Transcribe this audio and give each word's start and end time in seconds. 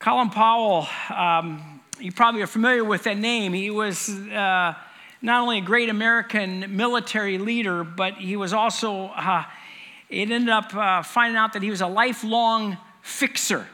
Colin 0.00 0.30
Powell, 0.30 0.88
um, 1.14 1.78
you 1.98 2.10
probably 2.10 2.40
are 2.40 2.46
familiar 2.46 2.82
with 2.82 3.02
that 3.02 3.18
name. 3.18 3.52
He 3.52 3.68
was 3.68 4.08
uh, 4.08 4.74
not 5.20 5.42
only 5.42 5.58
a 5.58 5.60
great 5.60 5.90
American 5.90 6.74
military 6.74 7.36
leader, 7.36 7.84
but 7.84 8.14
he 8.14 8.34
was 8.34 8.54
also, 8.54 9.08
uh, 9.08 9.44
it 10.08 10.30
ended 10.30 10.48
up 10.48 10.74
uh, 10.74 11.02
finding 11.02 11.36
out 11.36 11.52
that 11.52 11.62
he 11.62 11.68
was 11.68 11.82
a 11.82 11.86
lifelong 11.86 12.78
fixer. 13.02 13.66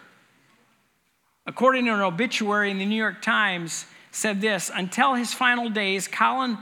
According 1.47 1.85
to 1.85 1.95
an 1.95 2.01
obituary 2.01 2.73
in 2.73 2.79
the 2.79 2.87
New 2.87 2.97
York 2.97 3.23
Times, 3.23 3.87
said 4.11 4.41
this 4.41 4.69
Until 4.75 5.15
his 5.15 5.33
final 5.33 5.71
days, 5.71 6.09
Colin 6.09 6.59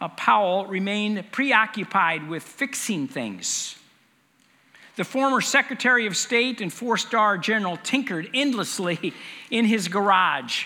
uh, 0.00 0.08
Powell 0.08 0.66
remained 0.66 1.30
preoccupied 1.30 2.28
with 2.28 2.42
fixing 2.42 3.06
things. 3.06 3.78
The 4.96 5.04
former 5.04 5.42
Secretary 5.42 6.06
of 6.06 6.16
State 6.16 6.62
and 6.62 6.72
four 6.72 6.96
star 6.96 7.36
general 7.36 7.76
tinkered 7.76 8.30
endlessly 8.32 9.12
in 9.50 9.66
his 9.66 9.88
garage, 9.88 10.64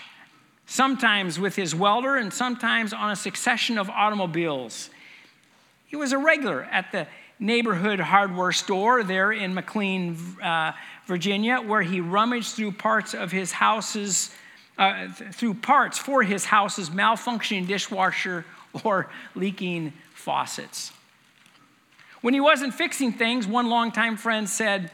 sometimes 0.65 1.37
with 1.37 1.57
his 1.57 1.75
welder 1.75 2.15
and 2.15 2.33
sometimes 2.33 2.93
on 2.93 3.11
a 3.11 3.15
succession 3.15 3.77
of 3.77 3.89
automobiles. 3.89 4.89
He 5.85 5.97
was 5.97 6.13
a 6.13 6.17
regular 6.17 6.63
at 6.63 6.93
the 6.93 7.07
neighborhood 7.39 7.99
hardware 7.99 8.53
store 8.53 9.03
there 9.03 9.33
in 9.33 9.53
McLean, 9.53 10.17
uh, 10.41 10.71
Virginia, 11.07 11.59
where 11.59 11.81
he 11.81 11.99
rummaged 11.99 12.55
through 12.55 12.71
parts 12.71 13.13
of 13.13 13.33
his 13.33 13.51
house's, 13.51 14.33
uh, 14.77 15.09
through 15.33 15.55
parts 15.55 15.97
for 15.97 16.23
his 16.23 16.45
house's 16.45 16.89
malfunctioning 16.89 17.67
dishwasher 17.67 18.45
or 18.85 19.09
leaking 19.35 19.91
faucets. 20.13 20.93
When 22.21 22.33
he 22.33 22.39
wasn't 22.39 22.73
fixing 22.73 23.13
things, 23.13 23.47
one 23.47 23.67
longtime 23.67 24.17
friend 24.17 24.47
said, 24.47 24.91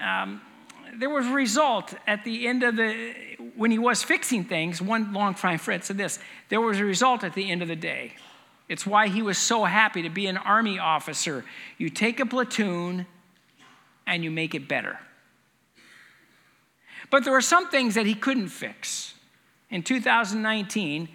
um, 0.00 0.40
there 0.94 1.10
was 1.10 1.26
a 1.26 1.32
result 1.32 1.94
at 2.06 2.24
the 2.24 2.46
end 2.46 2.62
of 2.62 2.76
the, 2.76 3.14
when 3.54 3.70
he 3.70 3.78
was 3.78 4.02
fixing 4.02 4.44
things, 4.44 4.80
one 4.80 5.12
longtime 5.12 5.58
friend 5.58 5.84
said 5.84 5.98
this, 5.98 6.18
there 6.48 6.60
was 6.60 6.80
a 6.80 6.84
result 6.84 7.24
at 7.24 7.34
the 7.34 7.50
end 7.50 7.62
of 7.62 7.68
the 7.68 7.76
day. 7.76 8.14
It's 8.68 8.86
why 8.86 9.08
he 9.08 9.22
was 9.22 9.38
so 9.38 9.64
happy 9.64 10.02
to 10.02 10.08
be 10.08 10.26
an 10.26 10.36
army 10.36 10.78
officer. 10.78 11.44
You 11.78 11.90
take 11.90 12.18
a 12.18 12.26
platoon 12.26 13.06
and 14.06 14.24
you 14.24 14.30
make 14.30 14.54
it 14.54 14.66
better. 14.66 14.98
But 17.10 17.24
there 17.24 17.32
were 17.32 17.40
some 17.40 17.68
things 17.68 17.94
that 17.94 18.06
he 18.06 18.14
couldn't 18.14 18.48
fix. 18.48 19.14
In 19.70 19.82
2019, 19.82 21.08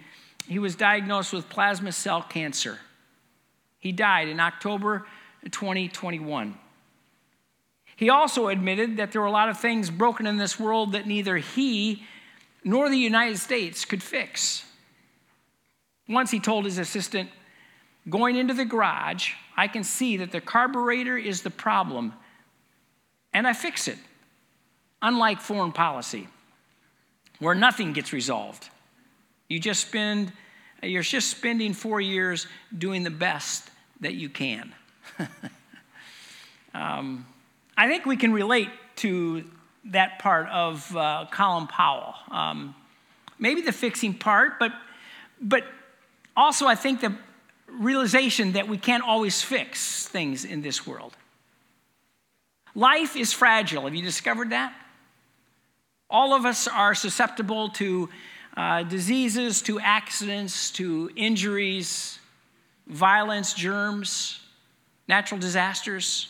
he 0.46 0.58
was 0.58 0.74
diagnosed 0.74 1.32
with 1.32 1.48
plasma 1.48 1.92
cell 1.92 2.22
cancer. 2.22 2.78
He 3.78 3.92
died 3.92 4.28
in 4.28 4.40
October 4.40 5.06
2021. 5.50 6.58
He 7.96 8.10
also 8.10 8.48
admitted 8.48 8.96
that 8.96 9.12
there 9.12 9.20
were 9.20 9.26
a 9.26 9.32
lot 9.32 9.48
of 9.48 9.60
things 9.60 9.90
broken 9.90 10.26
in 10.26 10.36
this 10.36 10.58
world 10.58 10.92
that 10.92 11.06
neither 11.06 11.36
he 11.38 12.04
nor 12.64 12.88
the 12.88 12.96
United 12.96 13.38
States 13.38 13.84
could 13.84 14.02
fix. 14.02 14.64
Once 16.08 16.30
he 16.30 16.40
told 16.40 16.64
his 16.64 16.78
assistant, 16.78 17.30
Going 18.08 18.36
into 18.36 18.54
the 18.54 18.64
garage, 18.64 19.32
I 19.56 19.68
can 19.68 19.84
see 19.84 20.16
that 20.16 20.32
the 20.32 20.40
carburetor 20.40 21.16
is 21.16 21.42
the 21.42 21.50
problem, 21.50 22.12
and 23.32 23.46
I 23.46 23.52
fix 23.52 23.86
it. 23.86 23.98
Unlike 25.00 25.40
foreign 25.40 25.72
policy, 25.72 26.28
where 27.38 27.54
nothing 27.54 27.92
gets 27.92 28.12
resolved. 28.12 28.68
You 29.48 29.60
just 29.60 29.86
spend, 29.86 30.32
you're 30.82 31.02
just 31.02 31.28
spending 31.28 31.74
four 31.74 32.00
years 32.00 32.46
doing 32.76 33.02
the 33.02 33.10
best 33.10 33.68
that 34.00 34.14
you 34.14 34.28
can. 34.28 34.74
um, 36.74 37.26
I 37.76 37.88
think 37.88 38.06
we 38.06 38.16
can 38.16 38.32
relate 38.32 38.68
to 38.96 39.44
that 39.86 40.18
part 40.18 40.48
of 40.48 40.96
uh, 40.96 41.26
Colin 41.30 41.66
Powell. 41.66 42.14
Um, 42.30 42.74
maybe 43.38 43.62
the 43.62 43.72
fixing 43.72 44.14
part, 44.14 44.58
but, 44.58 44.72
but 45.40 45.64
also 46.36 46.66
I 46.66 46.74
think 46.74 47.00
the 47.00 47.14
realization 47.68 48.52
that 48.52 48.68
we 48.68 48.78
can't 48.78 49.02
always 49.02 49.42
fix 49.42 50.06
things 50.06 50.44
in 50.44 50.62
this 50.62 50.86
world. 50.86 51.16
Life 52.74 53.16
is 53.16 53.32
fragile. 53.32 53.84
Have 53.84 53.94
you 53.94 54.02
discovered 54.02 54.50
that? 54.50 54.74
All 56.08 56.34
of 56.34 56.44
us 56.44 56.68
are 56.68 56.94
susceptible 56.94 57.70
to 57.70 58.08
uh, 58.56 58.82
diseases, 58.82 59.62
to 59.62 59.80
accidents, 59.80 60.70
to 60.72 61.10
injuries, 61.16 62.18
violence, 62.86 63.54
germs, 63.54 64.40
natural 65.08 65.40
disasters. 65.40 66.28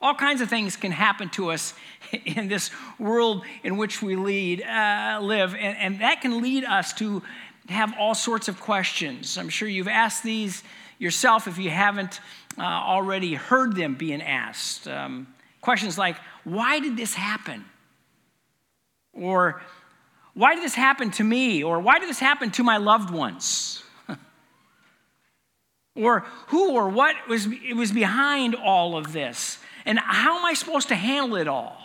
All 0.00 0.14
kinds 0.14 0.40
of 0.40 0.48
things 0.48 0.76
can 0.76 0.92
happen 0.92 1.28
to 1.30 1.50
us 1.50 1.74
in 2.24 2.48
this 2.48 2.70
world 2.98 3.44
in 3.62 3.76
which 3.76 4.02
we 4.02 4.16
lead, 4.16 4.62
uh, 4.62 5.18
live, 5.22 5.54
and, 5.54 5.76
and 5.76 6.00
that 6.00 6.20
can 6.20 6.40
lead 6.40 6.64
us 6.64 6.92
to 6.94 7.22
have 7.68 7.94
all 7.98 8.14
sorts 8.14 8.48
of 8.48 8.60
questions. 8.60 9.38
I'm 9.38 9.48
sure 9.48 9.68
you've 9.68 9.88
asked 9.88 10.22
these 10.22 10.62
yourself 10.98 11.46
if 11.46 11.58
you 11.58 11.70
haven't 11.70 12.20
uh, 12.58 12.62
already 12.62 13.34
heard 13.34 13.76
them 13.76 13.94
being 13.94 14.22
asked. 14.22 14.88
Um, 14.88 15.26
questions 15.60 15.96
like, 15.96 16.16
why 16.44 16.80
did 16.80 16.96
this 16.96 17.14
happen? 17.14 17.64
Or, 19.12 19.62
why 20.34 20.54
did 20.54 20.64
this 20.64 20.74
happen 20.74 21.10
to 21.12 21.24
me? 21.24 21.62
Or, 21.62 21.80
why 21.80 21.98
did 21.98 22.08
this 22.08 22.18
happen 22.18 22.50
to 22.52 22.62
my 22.62 22.76
loved 22.76 23.10
ones? 23.10 23.82
Or, 26.00 26.20
who 26.48 26.72
or 26.72 26.88
what 26.88 27.14
was, 27.28 27.46
it 27.46 27.74
was 27.74 27.92
behind 27.92 28.54
all 28.54 28.96
of 28.96 29.12
this? 29.12 29.58
And 29.84 29.98
how 29.98 30.38
am 30.38 30.44
I 30.44 30.54
supposed 30.54 30.88
to 30.88 30.94
handle 30.94 31.36
it 31.36 31.48
all? 31.48 31.76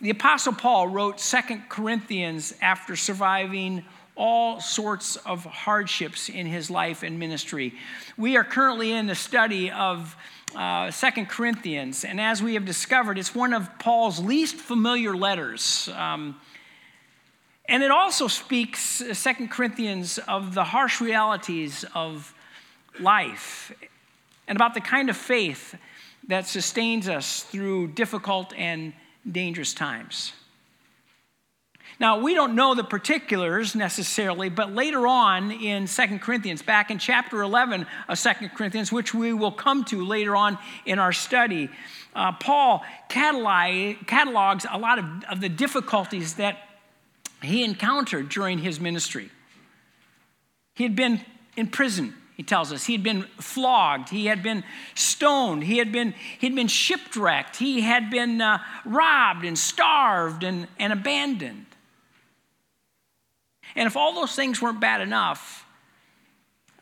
The 0.00 0.10
Apostle 0.10 0.52
Paul 0.52 0.88
wrote 0.88 1.18
Second 1.18 1.64
Corinthians 1.68 2.54
after 2.60 2.94
surviving 2.94 3.84
all 4.14 4.60
sorts 4.60 5.16
of 5.16 5.44
hardships 5.44 6.28
in 6.28 6.46
his 6.46 6.70
life 6.70 7.02
and 7.02 7.18
ministry. 7.18 7.74
We 8.16 8.36
are 8.36 8.44
currently 8.44 8.92
in 8.92 9.06
the 9.06 9.14
study 9.14 9.70
of 9.70 10.16
uh, 10.54 10.90
Second 10.90 11.26
Corinthians, 11.28 12.04
and 12.04 12.20
as 12.20 12.42
we 12.42 12.54
have 12.54 12.64
discovered, 12.64 13.18
it's 13.18 13.34
one 13.34 13.52
of 13.52 13.68
Paul's 13.78 14.18
least 14.18 14.56
familiar 14.56 15.16
letters. 15.16 15.88
Um, 15.94 16.40
and 17.68 17.82
it 17.82 17.90
also 17.90 18.26
speaks, 18.26 19.02
uh, 19.02 19.12
Second 19.12 19.50
Corinthians, 19.50 20.18
of 20.26 20.54
the 20.54 20.64
harsh 20.64 21.00
realities 21.00 21.84
of 21.94 22.34
life 22.98 23.72
and 24.48 24.56
about 24.56 24.74
the 24.74 24.80
kind 24.80 25.10
of 25.10 25.16
faith 25.16 25.74
that 26.26 26.46
sustains 26.46 27.08
us 27.08 27.42
through 27.42 27.88
difficult 27.88 28.54
and 28.56 28.94
dangerous 29.30 29.74
times. 29.74 30.32
Now, 32.00 32.20
we 32.20 32.34
don't 32.34 32.54
know 32.54 32.74
the 32.74 32.84
particulars 32.84 33.74
necessarily, 33.74 34.48
but 34.48 34.72
later 34.72 35.06
on 35.06 35.50
in 35.50 35.86
Second 35.88 36.20
Corinthians, 36.20 36.62
back 36.62 36.90
in 36.90 36.98
chapter 36.98 37.42
11 37.42 37.86
of 38.08 38.18
Second 38.18 38.50
Corinthians, 38.50 38.92
which 38.92 39.12
we 39.12 39.32
will 39.32 39.50
come 39.50 39.84
to 39.86 40.04
later 40.06 40.36
on 40.36 40.58
in 40.86 41.00
our 41.00 41.12
study, 41.12 41.68
uh, 42.14 42.32
Paul 42.32 42.84
catalogs 43.08 44.64
a 44.70 44.78
lot 44.78 44.98
of, 45.00 45.04
of 45.28 45.40
the 45.40 45.48
difficulties 45.48 46.34
that 46.34 46.67
he 47.42 47.64
encountered 47.64 48.28
during 48.28 48.58
his 48.58 48.80
ministry. 48.80 49.30
He 50.74 50.84
had 50.84 50.96
been 50.96 51.20
in 51.56 51.68
prison 51.68 52.14
he 52.38 52.44
tells 52.44 52.72
us. 52.72 52.86
He 52.86 52.92
had 52.92 53.02
been 53.02 53.22
flogged, 53.40 54.10
he 54.10 54.26
had 54.26 54.44
been 54.44 54.62
stoned, 54.94 55.64
he 55.64 55.78
had 55.78 55.90
been, 55.90 56.14
he'd 56.38 56.54
been 56.54 56.68
shipwrecked, 56.68 57.56
he 57.56 57.80
had 57.80 58.10
been 58.10 58.40
uh, 58.40 58.58
robbed 58.84 59.44
and 59.44 59.58
starved 59.58 60.44
and, 60.44 60.68
and 60.78 60.92
abandoned. 60.92 61.66
And 63.74 63.88
if 63.88 63.96
all 63.96 64.14
those 64.14 64.36
things 64.36 64.62
weren't 64.62 64.78
bad 64.78 65.00
enough, 65.00 65.66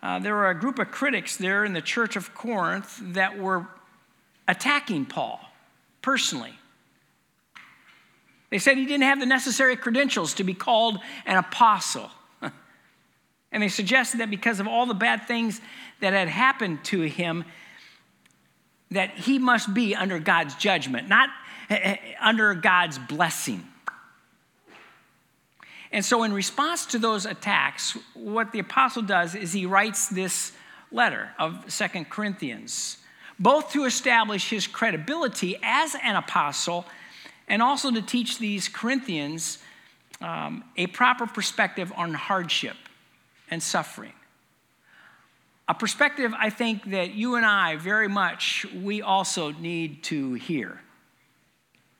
uh, 0.02 0.18
there 0.18 0.34
were 0.34 0.50
a 0.50 0.60
group 0.60 0.78
of 0.78 0.90
critics 0.90 1.38
there 1.38 1.64
in 1.64 1.72
the 1.72 1.80
church 1.80 2.16
of 2.16 2.34
Corinth 2.34 3.00
that 3.14 3.38
were 3.38 3.66
attacking 4.46 5.06
Paul 5.06 5.40
personally. 6.02 6.52
They 8.50 8.58
said 8.58 8.76
he 8.76 8.86
didn't 8.86 9.04
have 9.04 9.20
the 9.20 9.26
necessary 9.26 9.76
credentials 9.76 10.34
to 10.34 10.44
be 10.44 10.54
called 10.54 10.98
an 11.24 11.36
apostle. 11.36 12.10
And 13.52 13.62
they 13.62 13.68
suggested 13.68 14.20
that 14.20 14.28
because 14.28 14.60
of 14.60 14.66
all 14.66 14.84
the 14.84 14.92
bad 14.92 15.26
things 15.26 15.62
that 16.00 16.12
had 16.12 16.28
happened 16.28 16.84
to 16.86 17.02
him, 17.02 17.44
that 18.90 19.10
he 19.10 19.38
must 19.38 19.72
be 19.72 19.94
under 19.94 20.18
God's 20.18 20.56
judgment, 20.56 21.08
not 21.08 21.30
under 22.20 22.54
God's 22.54 22.98
blessing. 22.98 23.66
And 25.92 26.04
so, 26.04 26.24
in 26.24 26.32
response 26.32 26.86
to 26.86 26.98
those 26.98 27.24
attacks, 27.24 27.96
what 28.14 28.52
the 28.52 28.58
apostle 28.58 29.02
does 29.02 29.34
is 29.34 29.52
he 29.52 29.64
writes 29.64 30.08
this 30.08 30.52
letter 30.90 31.30
of 31.38 31.70
Second 31.72 32.10
Corinthians, 32.10 32.98
both 33.38 33.72
to 33.72 33.84
establish 33.84 34.50
his 34.50 34.66
credibility 34.66 35.56
as 35.62 35.96
an 36.02 36.16
apostle 36.16 36.84
and 37.48 37.62
also 37.62 37.90
to 37.90 38.02
teach 38.02 38.38
these 38.38 38.68
Corinthians 38.68 39.58
um, 40.20 40.64
a 40.76 40.86
proper 40.86 41.26
perspective 41.26 41.92
on 41.96 42.14
hardship 42.14 42.76
and 43.50 43.62
suffering. 43.62 44.12
A 45.68 45.74
perspective 45.74 46.32
I 46.38 46.50
think 46.50 46.90
that 46.90 47.14
you 47.14 47.34
and 47.34 47.44
I 47.44 47.76
very 47.76 48.08
much, 48.08 48.66
we 48.74 49.02
also 49.02 49.50
need 49.52 50.02
to 50.04 50.34
hear. 50.34 50.80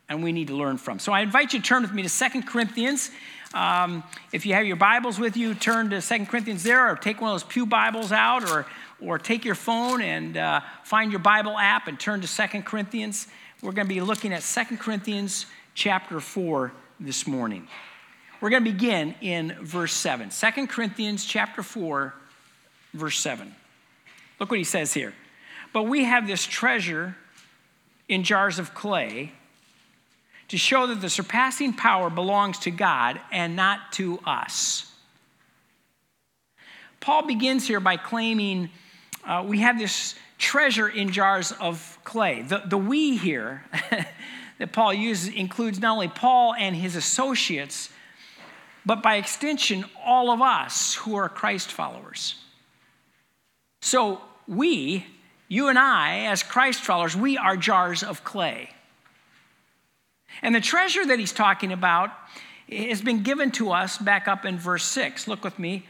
and 0.08 0.22
we 0.22 0.32
need 0.32 0.48
to 0.48 0.54
learn 0.56 0.78
from. 0.78 0.98
So 0.98 1.12
I 1.12 1.20
invite 1.20 1.52
you 1.52 1.60
to 1.60 1.64
turn 1.66 1.82
with 1.82 1.92
me 1.92 2.02
to 2.02 2.08
Second 2.08 2.44
Corinthians. 2.44 3.10
Um, 3.54 4.04
if 4.32 4.46
you 4.46 4.54
have 4.54 4.66
your 4.66 4.76
Bibles 4.76 5.18
with 5.18 5.36
you, 5.36 5.54
turn 5.54 5.90
to 5.90 6.00
Second 6.00 6.26
Corinthians 6.26 6.62
there, 6.62 6.88
or 6.90 6.96
take 6.96 7.20
one 7.20 7.32
of 7.32 7.34
those 7.34 7.48
Pew 7.48 7.66
Bibles 7.66 8.12
out, 8.12 8.48
or, 8.48 8.66
or 9.00 9.18
take 9.18 9.44
your 9.44 9.54
phone 9.54 10.00
and 10.00 10.36
uh, 10.36 10.60
find 10.84 11.10
your 11.10 11.18
Bible 11.20 11.58
app 11.58 11.88
and 11.88 11.98
turn 11.98 12.20
to 12.20 12.28
Second 12.28 12.64
Corinthians. 12.64 13.26
We're 13.62 13.72
going 13.72 13.88
to 13.88 13.94
be 13.94 14.02
looking 14.02 14.34
at 14.34 14.42
Second 14.42 14.80
Corinthians 14.80 15.46
chapter 15.74 16.20
4 16.20 16.72
this 17.00 17.26
morning. 17.26 17.66
We're 18.38 18.50
going 18.50 18.62
to 18.62 18.70
begin 18.70 19.14
in 19.22 19.56
verse 19.62 19.94
7. 19.94 20.28
2 20.28 20.66
Corinthians 20.66 21.24
chapter 21.24 21.62
4, 21.62 22.12
verse 22.92 23.18
7. 23.18 23.54
Look 24.38 24.50
what 24.50 24.58
he 24.58 24.64
says 24.64 24.92
here. 24.92 25.14
But 25.72 25.84
we 25.84 26.04
have 26.04 26.26
this 26.26 26.44
treasure 26.44 27.16
in 28.10 28.24
jars 28.24 28.58
of 28.58 28.74
clay 28.74 29.32
to 30.48 30.58
show 30.58 30.86
that 30.88 31.00
the 31.00 31.08
surpassing 31.08 31.72
power 31.72 32.10
belongs 32.10 32.58
to 32.60 32.70
God 32.70 33.18
and 33.32 33.56
not 33.56 33.90
to 33.92 34.18
us. 34.26 34.92
Paul 37.00 37.26
begins 37.26 37.66
here 37.66 37.80
by 37.80 37.96
claiming 37.96 38.68
uh, 39.24 39.44
we 39.46 39.60
have 39.60 39.78
this 39.78 40.14
treasure 40.38 40.88
in 40.88 41.12
jars 41.12 41.52
of 41.52 41.98
clay. 42.04 42.42
The, 42.42 42.62
the 42.66 42.78
we 42.78 43.16
here 43.16 43.64
that 44.58 44.72
Paul 44.72 44.94
uses 44.94 45.28
includes 45.28 45.80
not 45.80 45.92
only 45.92 46.08
Paul 46.08 46.54
and 46.54 46.76
his 46.76 46.96
associates, 46.96 47.90
but 48.84 49.02
by 49.02 49.16
extension, 49.16 49.84
all 50.04 50.30
of 50.30 50.40
us 50.40 50.94
who 50.94 51.16
are 51.16 51.28
Christ 51.28 51.72
followers. 51.72 52.36
So 53.82 54.20
we, 54.46 55.06
you 55.48 55.68
and 55.68 55.78
I, 55.78 56.26
as 56.26 56.42
Christ 56.42 56.80
followers, 56.80 57.16
we 57.16 57.36
are 57.36 57.56
jars 57.56 58.02
of 58.02 58.24
clay. 58.24 58.70
And 60.42 60.54
the 60.54 60.60
treasure 60.60 61.04
that 61.06 61.18
he's 61.18 61.32
talking 61.32 61.72
about 61.72 62.10
has 62.70 63.00
been 63.00 63.22
given 63.22 63.50
to 63.52 63.72
us 63.72 63.98
back 63.98 64.28
up 64.28 64.44
in 64.44 64.58
verse 64.58 64.84
6. 64.84 65.28
Look 65.28 65.44
with 65.44 65.58
me, 65.58 65.86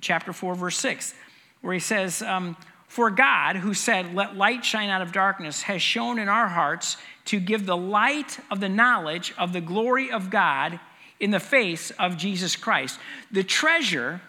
chapter 0.00 0.32
4, 0.32 0.54
verse 0.54 0.78
6, 0.78 1.14
where 1.62 1.74
he 1.74 1.80
says, 1.80 2.22
um, 2.22 2.56
For 2.88 3.10
God, 3.10 3.56
who 3.56 3.74
said, 3.74 4.14
Let 4.14 4.36
light 4.36 4.64
shine 4.64 4.88
out 4.88 5.02
of 5.02 5.12
darkness, 5.12 5.62
has 5.62 5.82
shown 5.82 6.18
in 6.18 6.28
our 6.28 6.48
hearts 6.48 6.96
to 7.26 7.40
give 7.40 7.66
the 7.66 7.76
light 7.76 8.38
of 8.50 8.60
the 8.60 8.68
knowledge 8.68 9.34
of 9.36 9.52
the 9.52 9.60
glory 9.60 10.10
of 10.10 10.30
God 10.30 10.78
in 11.18 11.30
the 11.30 11.40
face 11.40 11.90
of 11.92 12.16
Jesus 12.16 12.56
Christ. 12.56 12.98
The 13.30 13.42
treasure 13.42 14.20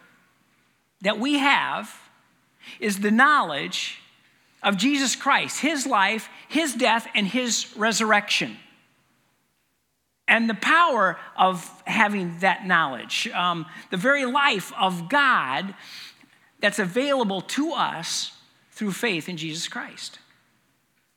that 1.02 1.20
we 1.20 1.38
have 1.38 1.94
is 2.80 3.00
the 3.00 3.12
knowledge 3.12 4.00
of 4.64 4.78
Jesus 4.78 5.16
Christ, 5.16 5.60
his 5.60 5.86
life, 5.86 6.30
his 6.48 6.74
death, 6.74 7.08
and 7.14 7.28
his 7.28 7.68
resurrection. 7.78 8.58
And 10.28 10.50
the 10.50 10.56
power 10.56 11.18
of 11.38 11.70
having 11.86 12.40
that 12.40 12.66
knowledge, 12.66 13.30
um, 13.30 13.66
the 13.92 13.98
very 13.98 14.26
life 14.26 14.74
of 14.78 15.08
God 15.08 15.74
that's 16.60 16.80
available 16.80 17.42
to 17.42 17.72
us 17.72 18.32
through 18.78 18.92
faith 18.92 19.28
in 19.28 19.38
Jesus 19.38 19.68
Christ. 19.68 20.20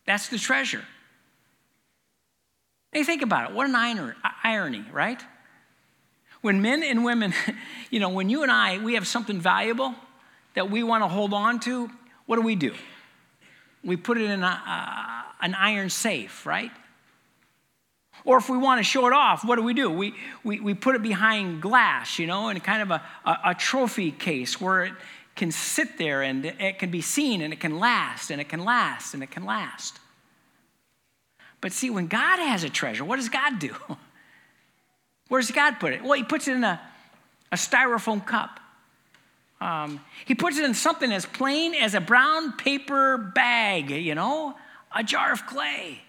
That's 0.06 0.28
the 0.28 0.38
treasure. 0.38 0.82
Hey, 2.90 3.04
think 3.04 3.20
about 3.20 3.50
it. 3.50 3.54
What 3.54 3.68
an 3.68 4.14
irony, 4.42 4.82
right? 4.90 5.22
When 6.40 6.62
men 6.62 6.82
and 6.82 7.04
women, 7.04 7.34
you 7.90 8.00
know, 8.00 8.08
when 8.08 8.30
you 8.30 8.42
and 8.42 8.50
I, 8.50 8.78
we 8.78 8.94
have 8.94 9.06
something 9.06 9.38
valuable 9.38 9.94
that 10.54 10.70
we 10.70 10.82
want 10.82 11.04
to 11.04 11.08
hold 11.08 11.34
on 11.34 11.60
to, 11.60 11.90
what 12.24 12.36
do 12.36 12.42
we 12.42 12.56
do? 12.56 12.72
We 13.84 13.96
put 13.96 14.16
it 14.16 14.30
in 14.30 14.42
a, 14.42 15.24
an 15.42 15.54
iron 15.54 15.90
safe, 15.90 16.46
right? 16.46 16.70
Or 18.24 18.38
if 18.38 18.48
we 18.48 18.56
want 18.56 18.78
to 18.78 18.84
show 18.84 19.06
it 19.06 19.12
off, 19.12 19.44
what 19.44 19.56
do 19.56 19.62
we 19.62 19.74
do? 19.74 19.90
We, 19.90 20.14
we, 20.44 20.60
we 20.60 20.72
put 20.72 20.94
it 20.94 21.02
behind 21.02 21.60
glass, 21.60 22.18
you 22.18 22.26
know, 22.26 22.48
in 22.48 22.58
kind 22.60 22.82
of 22.82 22.90
a, 22.90 23.02
a, 23.24 23.38
a 23.50 23.54
trophy 23.54 24.10
case 24.10 24.58
where 24.60 24.84
it 24.84 24.92
can 25.40 25.50
sit 25.50 25.96
there 25.96 26.20
and 26.20 26.44
it 26.44 26.78
can 26.78 26.90
be 26.90 27.00
seen 27.00 27.40
and 27.40 27.50
it 27.50 27.60
can 27.60 27.78
last 27.78 28.30
and 28.30 28.42
it 28.42 28.50
can 28.50 28.62
last 28.62 29.14
and 29.14 29.22
it 29.22 29.30
can 29.30 29.46
last. 29.46 29.98
But 31.62 31.72
see, 31.72 31.88
when 31.88 32.08
God 32.08 32.38
has 32.38 32.62
a 32.62 32.68
treasure, 32.68 33.06
what 33.06 33.16
does 33.16 33.30
God 33.30 33.58
do? 33.58 33.74
Where 35.28 35.40
does 35.40 35.50
God 35.50 35.80
put 35.80 35.94
it? 35.94 36.02
Well, 36.02 36.12
He 36.12 36.24
puts 36.24 36.46
it 36.46 36.56
in 36.56 36.62
a, 36.62 36.78
a 37.50 37.56
styrofoam 37.56 38.24
cup. 38.24 38.60
Um, 39.62 40.00
he 40.24 40.34
puts 40.34 40.58
it 40.58 40.64
in 40.64 40.74
something 40.74 41.10
as 41.12 41.26
plain 41.26 41.74
as 41.74 41.94
a 41.94 42.00
brown 42.00 42.54
paper 42.54 43.18
bag, 43.18 43.90
you 43.90 44.14
know, 44.14 44.56
a 44.94 45.04
jar 45.04 45.32
of 45.32 45.46
clay. 45.46 46.00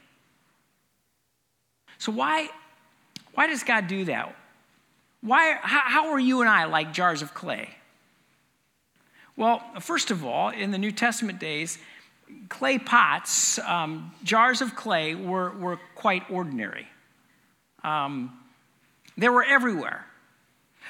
So, 1.97 2.11
why, 2.11 2.49
why 3.33 3.47
does 3.47 3.63
God 3.63 3.87
do 3.87 4.05
that? 4.05 4.35
Why, 5.21 5.57
how, 5.61 5.81
how 5.85 6.11
are 6.11 6.19
you 6.19 6.41
and 6.41 6.49
I 6.49 6.63
like 6.65 6.93
jars 6.93 7.21
of 7.21 7.33
clay? 7.33 7.69
Well, 9.35 9.63
first 9.79 10.11
of 10.11 10.25
all, 10.25 10.49
in 10.49 10.71
the 10.71 10.77
New 10.77 10.91
Testament 10.91 11.39
days, 11.39 11.77
clay 12.49 12.77
pots, 12.77 13.59
um, 13.59 14.11
jars 14.23 14.61
of 14.61 14.75
clay, 14.75 15.15
were, 15.15 15.51
were 15.51 15.79
quite 15.95 16.29
ordinary. 16.29 16.87
Um, 17.83 18.37
they 19.17 19.29
were 19.29 19.43
everywhere, 19.43 20.05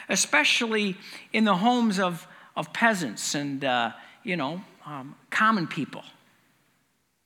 especially 0.09 0.97
in 1.33 1.45
the 1.45 1.55
homes 1.55 1.99
of, 1.99 2.27
of 2.55 2.73
peasants 2.73 3.35
and, 3.35 3.63
uh, 3.63 3.91
you 4.23 4.35
know, 4.35 4.61
um, 4.85 5.15
common 5.29 5.67
people. 5.67 6.03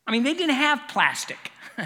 I 0.08 0.12
mean, 0.12 0.24
they 0.24 0.34
didn't 0.34 0.56
have 0.56 0.82
plastic. 0.88 1.52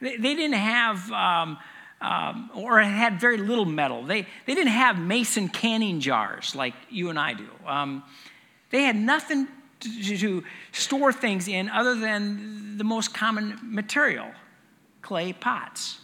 they, 0.00 0.16
they, 0.16 0.34
didn't 0.34 0.54
have, 0.54 1.10
um, 1.12 1.58
um, 2.00 2.50
or 2.54 2.80
had 2.80 3.20
very 3.20 3.36
little 3.36 3.66
metal. 3.66 4.04
They, 4.04 4.22
they 4.46 4.54
didn't 4.54 4.72
have 4.72 4.98
mason 4.98 5.48
canning 5.48 6.00
jars 6.00 6.54
like 6.54 6.74
you 6.88 7.10
and 7.10 7.18
I 7.18 7.34
do. 7.34 7.48
They 8.70 8.82
had 8.82 8.96
nothing 8.96 9.48
to, 9.80 10.18
to 10.18 10.44
store 10.72 11.12
things 11.12 11.48
in 11.48 11.68
other 11.68 11.94
than 11.94 12.78
the 12.78 12.84
most 12.84 13.14
common 13.14 13.58
material 13.62 14.30
clay 15.02 15.32
pots. 15.32 15.98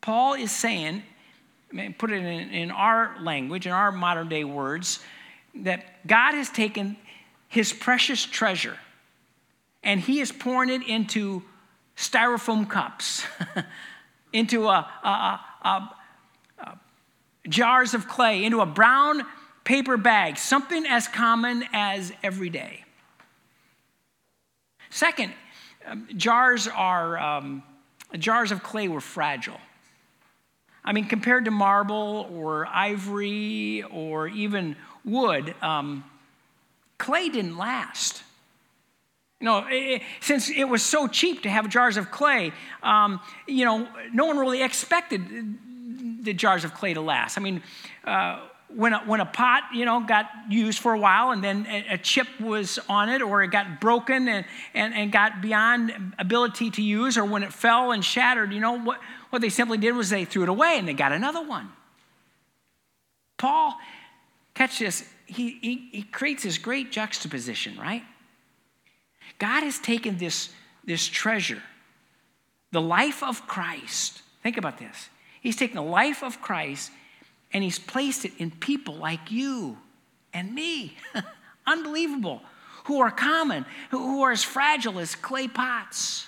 Paul 0.00 0.34
is 0.34 0.50
saying 0.50 1.02
put 1.98 2.10
it 2.10 2.22
in, 2.22 2.50
in 2.50 2.70
our 2.70 3.16
language, 3.20 3.66
in 3.66 3.72
our 3.72 3.90
modern 3.90 4.28
day 4.28 4.44
words, 4.44 5.00
that 5.54 6.06
God 6.06 6.34
has 6.34 6.50
taken 6.50 6.96
his 7.48 7.72
precious 7.72 8.24
treasure 8.24 8.76
and 9.82 10.00
he 10.00 10.20
is 10.20 10.30
pouring 10.30 10.70
it 10.70 10.86
into 10.86 11.42
styrofoam 11.96 12.68
cups, 12.68 13.24
into 14.32 14.68
a, 14.68 14.88
a, 15.04 15.40
a, 15.62 16.78
jars 17.48 17.94
of 17.94 18.06
clay, 18.06 18.44
into 18.44 18.60
a 18.60 18.66
brown 18.66 19.22
paper 19.64 19.96
bag, 19.96 20.38
something 20.38 20.86
as 20.86 21.08
common 21.08 21.64
as 21.72 22.12
every 22.22 22.50
day. 22.50 22.84
Second, 24.90 25.32
um, 25.86 26.06
jars 26.16 26.68
are 26.68 27.18
um, 27.18 27.62
jars 28.18 28.52
of 28.52 28.62
clay 28.62 28.88
were 28.88 29.00
fragile. 29.00 29.60
I 30.84 30.92
mean, 30.92 31.06
compared 31.06 31.44
to 31.44 31.50
marble 31.50 32.28
or 32.32 32.66
ivory 32.66 33.84
or 33.84 34.26
even 34.28 34.76
wood, 35.04 35.54
um, 35.62 36.04
clay 36.98 37.28
didn't 37.28 37.56
last. 37.56 38.22
You 39.40 39.46
know, 39.46 39.66
it, 39.68 40.02
since 40.20 40.50
it 40.50 40.64
was 40.64 40.82
so 40.82 41.08
cheap 41.08 41.42
to 41.42 41.50
have 41.50 41.68
jars 41.68 41.96
of 41.96 42.10
clay, 42.10 42.52
um, 42.82 43.20
you 43.46 43.64
know, 43.64 43.88
no 44.12 44.26
one 44.26 44.38
really 44.38 44.62
expected 44.62 45.22
the 46.22 46.32
jars 46.32 46.64
of 46.64 46.74
clay 46.74 46.94
to 46.94 47.00
last. 47.00 47.38
I 47.38 47.40
mean, 47.40 47.62
uh, 48.04 48.40
when 48.74 48.92
a, 48.92 48.98
when 49.00 49.20
a 49.20 49.26
pot, 49.26 49.64
you 49.74 49.84
know, 49.84 50.00
got 50.00 50.26
used 50.48 50.78
for 50.78 50.92
a 50.92 50.98
while 50.98 51.30
and 51.30 51.42
then 51.42 51.66
a, 51.90 51.98
chip 51.98 52.26
was 52.40 52.78
on 52.88 53.08
it 53.08 53.22
or 53.22 53.42
it 53.42 53.48
got 53.48 53.80
broken 53.80 54.28
and, 54.28 54.46
and, 54.74 54.94
and 54.94 55.12
got 55.12 55.40
beyond 55.40 56.14
ability 56.18 56.70
to 56.70 56.82
use 56.82 57.18
or 57.18 57.24
when 57.24 57.42
it 57.42 57.52
fell 57.52 57.92
and 57.92 58.04
shattered, 58.04 58.52
you 58.52 58.60
know, 58.60 58.78
what, 58.78 59.00
what 59.30 59.42
they 59.42 59.48
simply 59.48 59.78
did 59.78 59.92
was 59.92 60.10
they 60.10 60.24
threw 60.24 60.42
it 60.42 60.48
away 60.48 60.76
and 60.78 60.88
they 60.88 60.94
got 60.94 61.12
another 61.12 61.42
one. 61.42 61.70
Paul, 63.36 63.76
catch 64.54 64.78
this, 64.78 65.08
he, 65.26 65.58
he, 65.60 65.88
he 65.92 66.02
creates 66.02 66.42
this 66.42 66.58
great 66.58 66.92
juxtaposition, 66.92 67.76
right? 67.78 68.04
God 69.38 69.62
has 69.62 69.78
taken 69.78 70.18
this, 70.18 70.50
this 70.84 71.06
treasure, 71.06 71.62
the 72.70 72.80
life 72.80 73.22
of 73.22 73.46
Christ. 73.46 74.22
Think 74.42 74.56
about 74.56 74.78
this. 74.78 75.08
He's 75.40 75.56
taken 75.56 75.76
the 75.76 75.82
life 75.82 76.22
of 76.22 76.40
Christ 76.40 76.90
and 77.52 77.62
He's 77.62 77.78
placed 77.78 78.24
it 78.24 78.32
in 78.38 78.50
people 78.50 78.96
like 78.96 79.30
you 79.30 79.78
and 80.32 80.54
me. 80.54 80.96
Unbelievable. 81.66 82.42
Who 82.84 83.00
are 83.00 83.10
common, 83.10 83.64
who 83.90 84.22
are 84.22 84.32
as 84.32 84.42
fragile 84.42 84.98
as 84.98 85.14
clay 85.14 85.46
pots. 85.46 86.26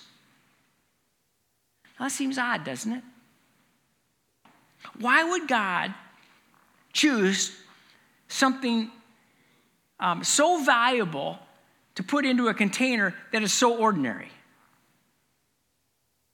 Now, 1.99 2.07
that 2.07 2.13
seems 2.13 2.39
odd, 2.39 2.65
doesn't 2.65 2.93
it? 2.93 3.03
Why 4.99 5.25
would 5.25 5.49
God 5.49 5.95
choose 6.93 7.57
something 8.29 8.91
um, 9.99 10.23
so 10.23 10.63
valuable 10.63 11.39
to 11.97 12.03
put 12.03 12.25
into 12.25 12.49
a 12.49 12.55
container 12.55 13.15
that 13.33 13.43
is 13.43 13.53
so 13.53 13.77
ordinary? 13.77 14.29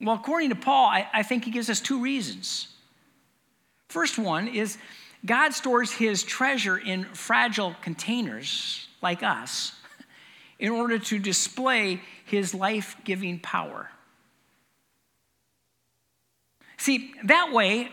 Well, 0.00 0.16
according 0.16 0.48
to 0.50 0.54
Paul, 0.54 0.86
I, 0.86 1.08
I 1.12 1.22
think 1.22 1.44
he 1.44 1.50
gives 1.50 1.68
us 1.68 1.80
two 1.80 2.00
reasons. 2.00 2.68
First 3.90 4.18
one 4.18 4.46
is 4.46 4.78
God 5.26 5.52
stores 5.52 5.90
his 5.90 6.22
treasure 6.22 6.78
in 6.78 7.04
fragile 7.04 7.74
containers 7.82 8.86
like 9.02 9.24
us 9.24 9.72
in 10.60 10.70
order 10.70 10.98
to 10.98 11.18
display 11.18 12.00
his 12.24 12.54
life 12.54 12.96
giving 13.04 13.40
power. 13.40 13.90
See, 16.76 17.12
that 17.24 17.52
way, 17.52 17.88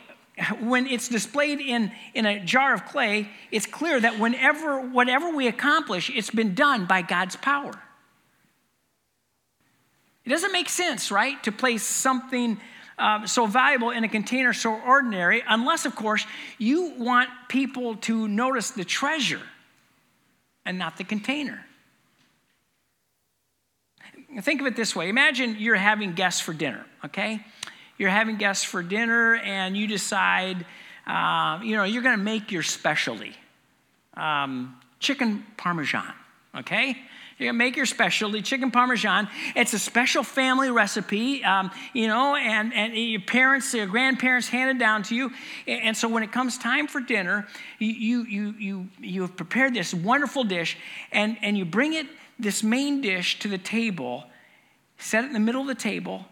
when 0.61 0.85
it's 0.85 1.07
displayed 1.09 1.59
in, 1.59 1.91
in 2.13 2.27
a 2.27 2.39
jar 2.45 2.75
of 2.75 2.85
clay, 2.85 3.29
it's 3.51 3.65
clear 3.65 3.99
that 3.99 4.19
whenever, 4.19 4.79
whatever 4.79 5.31
we 5.31 5.47
accomplish, 5.47 6.11
it's 6.11 6.29
been 6.29 6.53
done 6.53 6.85
by 6.85 7.01
God's 7.01 7.35
power. 7.37 7.73
It 10.25 10.29
doesn't 10.29 10.51
make 10.51 10.69
sense, 10.69 11.09
right, 11.09 11.41
to 11.43 11.51
place 11.51 11.81
something 11.81 12.59
uh, 12.97 13.25
so 13.27 13.45
valuable 13.45 13.91
in 13.91 14.03
a 14.03 14.09
container 14.09 14.53
so 14.53 14.73
ordinary, 14.73 15.43
unless, 15.47 15.85
of 15.85 15.95
course, 15.95 16.25
you 16.57 16.93
want 16.97 17.29
people 17.47 17.95
to 17.97 18.27
notice 18.27 18.71
the 18.71 18.83
treasure 18.83 19.41
and 20.65 20.77
not 20.77 20.97
the 20.97 21.03
container. 21.03 21.63
Think 24.41 24.61
of 24.61 24.67
it 24.67 24.75
this 24.75 24.95
way 24.95 25.09
imagine 25.09 25.55
you're 25.59 25.75
having 25.75 26.13
guests 26.13 26.41
for 26.41 26.53
dinner, 26.53 26.85
okay? 27.05 27.43
You're 27.97 28.09
having 28.09 28.37
guests 28.37 28.63
for 28.63 28.83
dinner 28.83 29.35
and 29.35 29.75
you 29.75 29.87
decide, 29.87 30.65
uh, 31.07 31.59
you 31.63 31.75
know, 31.75 31.83
you're 31.83 32.03
gonna 32.03 32.17
make 32.17 32.51
your 32.51 32.63
specialty 32.63 33.35
um, 34.15 34.75
chicken 34.99 35.45
parmesan, 35.55 36.13
okay? 36.55 36.97
You're 37.37 37.49
gonna 37.49 37.57
make 37.57 37.75
your 37.75 37.85
specialty, 37.85 38.41
chicken 38.41 38.71
parmesan. 38.71 39.29
It's 39.55 39.71
a 39.73 39.79
special 39.79 40.23
family 40.23 40.71
recipe, 40.71 41.43
um, 41.43 41.69
you 41.93 42.07
know, 42.07 42.35
and, 42.35 42.73
and 42.73 42.95
your 42.95 43.21
parents, 43.21 43.73
your 43.75 43.85
grandparents 43.85 44.47
handed 44.47 44.79
down 44.79 45.03
to 45.03 45.15
you. 45.15 45.31
And 45.67 45.95
so 45.95 46.07
when 46.09 46.23
it 46.23 46.31
comes 46.31 46.57
time 46.57 46.87
for 46.87 46.99
dinner, 46.99 47.47
you, 47.77 48.23
you, 48.23 48.55
you, 48.57 48.87
you 48.99 49.21
have 49.21 49.37
prepared 49.37 49.75
this 49.75 49.93
wonderful 49.93 50.45
dish 50.45 50.77
and, 51.11 51.37
and 51.43 51.55
you 51.55 51.63
bring 51.63 51.93
it, 51.93 52.07
this 52.39 52.63
main 52.63 53.01
dish, 53.01 53.37
to 53.39 53.47
the 53.47 53.59
table, 53.59 54.23
set 54.97 55.23
it 55.23 55.27
in 55.27 55.33
the 55.33 55.39
middle 55.39 55.61
of 55.61 55.67
the 55.67 55.75
table, 55.75 56.25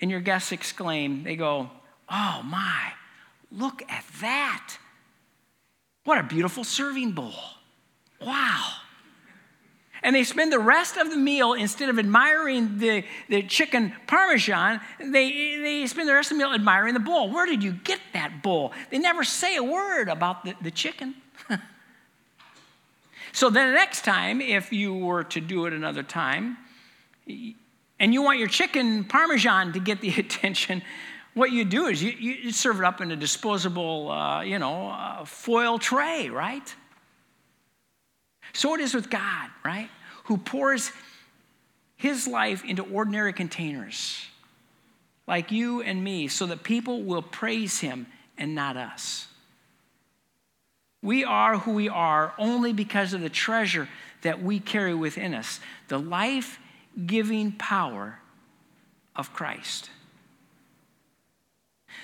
and 0.00 0.12
your 0.12 0.20
guests 0.20 0.52
exclaim, 0.52 1.24
they 1.24 1.34
go, 1.34 1.70
Oh 2.08 2.42
my, 2.44 2.92
look 3.50 3.82
at 3.88 4.04
that. 4.20 4.76
What 6.04 6.18
a 6.18 6.22
beautiful 6.22 6.62
serving 6.62 7.12
bowl. 7.12 7.34
Wow. 8.20 8.74
And 10.06 10.14
they 10.14 10.22
spend 10.22 10.52
the 10.52 10.60
rest 10.60 10.96
of 10.96 11.10
the 11.10 11.16
meal, 11.16 11.54
instead 11.54 11.88
of 11.88 11.98
admiring 11.98 12.78
the, 12.78 13.02
the 13.28 13.42
chicken 13.42 13.92
parmesan, 14.06 14.80
they, 15.00 15.58
they 15.60 15.84
spend 15.88 16.08
the 16.08 16.14
rest 16.14 16.30
of 16.30 16.38
the 16.38 16.44
meal 16.44 16.54
admiring 16.54 16.94
the 16.94 17.00
bowl. 17.00 17.28
Where 17.28 17.44
did 17.44 17.64
you 17.64 17.72
get 17.72 17.98
that 18.12 18.40
bowl? 18.40 18.72
They 18.90 19.00
never 19.00 19.24
say 19.24 19.56
a 19.56 19.64
word 19.64 20.08
about 20.08 20.44
the, 20.44 20.54
the 20.62 20.70
chicken. 20.70 21.16
so 23.32 23.50
then 23.50 23.70
the 23.70 23.74
next 23.74 24.04
time, 24.04 24.40
if 24.40 24.72
you 24.72 24.94
were 24.94 25.24
to 25.24 25.40
do 25.40 25.66
it 25.66 25.72
another 25.72 26.04
time, 26.04 26.56
and 27.26 28.14
you 28.14 28.22
want 28.22 28.38
your 28.38 28.46
chicken 28.46 29.02
parmesan 29.02 29.72
to 29.72 29.80
get 29.80 30.00
the 30.00 30.10
attention, 30.16 30.82
what 31.34 31.50
you 31.50 31.64
do 31.64 31.86
is 31.86 32.00
you, 32.00 32.12
you 32.12 32.52
serve 32.52 32.78
it 32.78 32.84
up 32.84 33.00
in 33.00 33.10
a 33.10 33.16
disposable, 33.16 34.12
uh, 34.12 34.42
you 34.42 34.60
know, 34.60 34.86
uh, 34.86 35.24
foil 35.24 35.80
tray, 35.80 36.30
right? 36.30 36.72
So 38.52 38.72
it 38.74 38.80
is 38.80 38.94
with 38.94 39.10
God, 39.10 39.50
right? 39.64 39.90
Who 40.26 40.36
pours 40.36 40.92
his 41.96 42.26
life 42.26 42.64
into 42.64 42.82
ordinary 42.82 43.32
containers 43.32 44.26
like 45.26 45.50
you 45.50 45.82
and 45.82 46.02
me 46.02 46.28
so 46.28 46.46
that 46.46 46.62
people 46.62 47.02
will 47.02 47.22
praise 47.22 47.80
him 47.80 48.06
and 48.38 48.54
not 48.54 48.76
us. 48.76 49.26
We 51.02 51.24
are 51.24 51.58
who 51.58 51.72
we 51.72 51.88
are 51.88 52.34
only 52.38 52.72
because 52.72 53.12
of 53.12 53.20
the 53.20 53.30
treasure 53.30 53.88
that 54.22 54.42
we 54.42 54.60
carry 54.60 54.94
within 54.94 55.34
us 55.34 55.60
the 55.88 55.98
life 55.98 56.58
giving 57.06 57.52
power 57.52 58.18
of 59.14 59.32
Christ. 59.32 59.90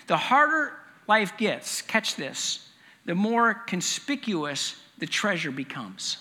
The 0.07 0.17
harder 0.17 0.73
life 1.09 1.37
gets, 1.37 1.83
catch 1.83 2.17
this, 2.17 2.69
the 3.05 3.15
more 3.15 3.55
conspicuous 3.55 4.77
the 4.99 5.07
treasure 5.07 5.51
becomes. 5.51 6.19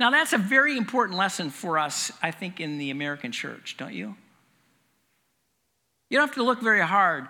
Now, 0.00 0.10
that's 0.10 0.32
a 0.32 0.38
very 0.38 0.76
important 0.76 1.18
lesson 1.18 1.50
for 1.50 1.78
us, 1.78 2.12
I 2.22 2.30
think, 2.30 2.60
in 2.60 2.78
the 2.78 2.90
American 2.90 3.32
church, 3.32 3.76
don't 3.76 3.92
you? 3.92 4.14
You 6.08 6.18
don't 6.18 6.28
have 6.28 6.36
to 6.36 6.44
look 6.44 6.62
very 6.62 6.80
hard 6.80 7.26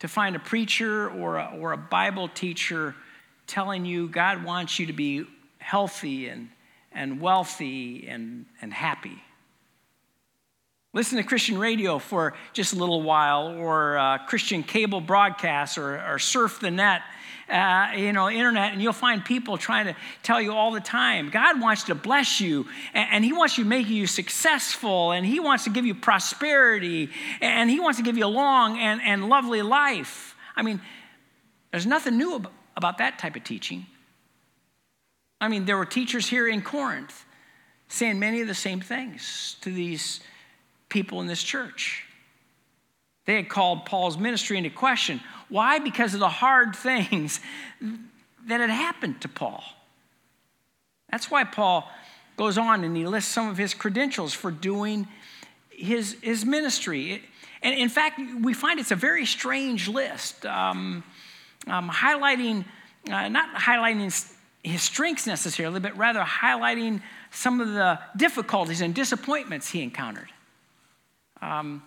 to 0.00 0.08
find 0.08 0.36
a 0.36 0.38
preacher 0.38 1.10
or 1.10 1.38
a, 1.38 1.56
or 1.58 1.72
a 1.72 1.78
Bible 1.78 2.28
teacher 2.28 2.94
telling 3.46 3.84
you 3.84 4.08
God 4.08 4.44
wants 4.44 4.78
you 4.78 4.86
to 4.86 4.92
be 4.92 5.24
healthy 5.58 6.28
and, 6.28 6.50
and 6.92 7.20
wealthy 7.20 8.06
and, 8.06 8.44
and 8.60 8.72
happy. 8.72 9.22
Listen 10.92 11.18
to 11.18 11.24
Christian 11.24 11.58
radio 11.58 11.98
for 11.98 12.34
just 12.52 12.74
a 12.74 12.76
little 12.76 13.02
while, 13.02 13.48
or 13.48 13.98
uh, 13.98 14.18
Christian 14.26 14.62
cable 14.62 15.00
broadcasts, 15.00 15.76
or, 15.78 16.00
or 16.00 16.18
surf 16.18 16.60
the 16.60 16.70
net 16.70 17.02
uh, 17.50 17.92
you 17.96 18.12
know, 18.12 18.28
internet, 18.28 18.72
and 18.72 18.82
you'll 18.82 18.92
find 18.92 19.24
people 19.24 19.56
trying 19.56 19.86
to 19.86 19.96
tell 20.22 20.40
you 20.40 20.52
all 20.52 20.70
the 20.70 20.80
time 20.80 21.30
God 21.30 21.60
wants 21.60 21.84
to 21.84 21.94
bless 21.94 22.40
you, 22.40 22.66
and, 22.94 23.08
and 23.12 23.24
He 23.24 23.32
wants 23.32 23.56
to 23.56 23.64
make 23.64 23.88
you 23.88 24.06
successful, 24.06 25.12
and 25.12 25.24
He 25.24 25.40
wants 25.40 25.64
to 25.64 25.70
give 25.70 25.86
you 25.86 25.94
prosperity, 25.94 27.10
and 27.40 27.70
He 27.70 27.80
wants 27.80 27.98
to 27.98 28.04
give 28.04 28.18
you 28.18 28.26
a 28.26 28.26
long 28.26 28.78
and, 28.78 29.00
and 29.02 29.28
lovely 29.28 29.62
life. 29.62 30.36
I 30.56 30.62
mean, 30.62 30.80
there's 31.70 31.86
nothing 31.86 32.18
new 32.18 32.34
about, 32.34 32.52
about 32.76 32.98
that 32.98 33.18
type 33.18 33.36
of 33.36 33.44
teaching. 33.44 33.86
I 35.40 35.48
mean, 35.48 35.64
there 35.64 35.76
were 35.76 35.86
teachers 35.86 36.26
here 36.26 36.48
in 36.48 36.62
Corinth 36.62 37.24
saying 37.88 38.18
many 38.18 38.40
of 38.40 38.48
the 38.48 38.54
same 38.54 38.80
things 38.80 39.56
to 39.62 39.70
these 39.70 40.20
people 40.88 41.20
in 41.20 41.26
this 41.26 41.42
church. 41.42 42.04
They 43.24 43.36
had 43.36 43.48
called 43.48 43.84
Paul's 43.84 44.16
ministry 44.18 44.56
into 44.56 44.70
question. 44.70 45.20
Why? 45.48 45.78
Because 45.78 46.14
of 46.14 46.20
the 46.20 46.28
hard 46.28 46.76
things 46.76 47.40
that 48.46 48.60
had 48.60 48.70
happened 48.70 49.20
to 49.22 49.28
Paul. 49.28 49.62
That's 51.10 51.30
why 51.30 51.44
Paul 51.44 51.88
goes 52.36 52.58
on 52.58 52.84
and 52.84 52.96
he 52.96 53.06
lists 53.06 53.30
some 53.30 53.48
of 53.48 53.56
his 53.56 53.74
credentials 53.74 54.32
for 54.32 54.50
doing 54.50 55.08
his, 55.70 56.16
his 56.22 56.44
ministry. 56.44 57.22
And 57.62 57.74
in 57.74 57.88
fact, 57.88 58.20
we 58.40 58.54
find 58.54 58.78
it's 58.78 58.90
a 58.90 58.96
very 58.96 59.26
strange 59.26 59.88
list, 59.88 60.46
um, 60.46 61.02
um, 61.66 61.90
highlighting, 61.90 62.64
uh, 63.10 63.28
not 63.28 63.54
highlighting 63.54 64.04
his 64.62 64.82
strengths 64.82 65.26
necessarily, 65.26 65.80
but 65.80 65.96
rather 65.96 66.20
highlighting 66.20 67.02
some 67.30 67.60
of 67.60 67.68
the 67.68 67.98
difficulties 68.16 68.80
and 68.80 68.94
disappointments 68.94 69.70
he 69.70 69.82
encountered. 69.82 70.28
Um, 71.40 71.82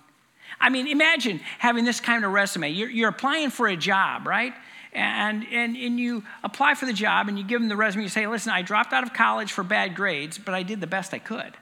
I 0.60 0.70
mean, 0.70 0.88
imagine 0.88 1.39
having 1.58 1.86
this 1.86 2.00
kind 2.00 2.25
of 2.25 2.31
resume. 2.31 2.70
You're, 2.70 2.89
you're 2.89 3.10
applying 3.10 3.50
for 3.50 3.67
a 3.67 3.75
job, 3.75 4.27
right? 4.27 4.53
And, 4.93 5.46
and, 5.51 5.75
and 5.75 6.00
you 6.00 6.24
apply 6.43 6.75
for 6.75 6.86
the 6.86 6.93
job 6.93 7.29
and 7.29 7.38
you 7.38 7.46
give 7.46 7.62
them 7.62 7.70
the 7.70 7.75
resume. 7.75 8.03
You 8.03 8.10
say, 8.10 8.27
listen, 8.27 8.51
I 8.51 8.62
dropped 8.62 8.93
out 8.93 9.03
of 9.03 9.13
college 9.13 9.51
for 9.51 9.63
bad 9.63 9.96
grades, 9.96 10.38
but 10.38 10.53
I 10.53 10.63
did 10.63 10.81
the 10.81 10.88
best 10.88 11.13
I 11.13 11.20
could. 11.20 11.55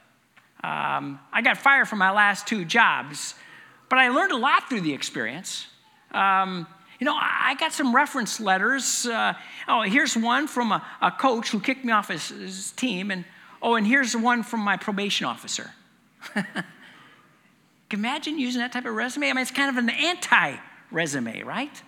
Um, 0.64 1.20
I 1.32 1.42
got 1.42 1.58
fired 1.58 1.88
from 1.88 2.00
my 2.00 2.12
last 2.12 2.48
two 2.48 2.66
jobs, 2.66 3.36
but 3.88 4.00
I 4.00 4.10
learned 4.10 4.32
a 4.32 4.38
lot 4.38 4.68
through 4.68 4.82
the 4.82 4.94
experience. 4.94 5.68
Um, 6.12 6.68
you 7.00 7.06
know, 7.06 7.16
I 7.16 7.56
got 7.60 7.72
some 7.72 7.96
reference 7.96 8.42
letters. 8.42 9.06
Uh, 9.06 9.34
oh, 9.68 9.84
here's 9.84 10.18
one 10.18 10.48
from 10.48 10.74
a, 10.74 10.86
a, 11.02 11.12
coach 11.12 11.50
who 11.50 11.62
kicked 11.62 11.86
me 11.86 11.94
off 11.94 12.10
his, 12.10 12.28
his 12.28 12.72
team, 12.72 13.10
and 13.10 13.24
oh, 13.62 13.76
and 13.76 13.88
here's 13.88 14.18
one 14.18 14.44
from 14.44 14.60
my 14.60 14.76
probation 14.76 15.26
officer. 15.26 15.72
Imagine 17.92 18.38
using 18.38 18.62
that 18.62 18.72
type 18.72 18.86
of 18.86 18.94
resume. 18.94 19.30
I 19.30 19.34
mean, 19.34 19.42
it's 19.42 19.52
kind 19.52 19.70
of 19.70 19.78
an 19.78 19.90
anti 19.90 20.58
resume, 20.92 21.44
right? 21.44 21.82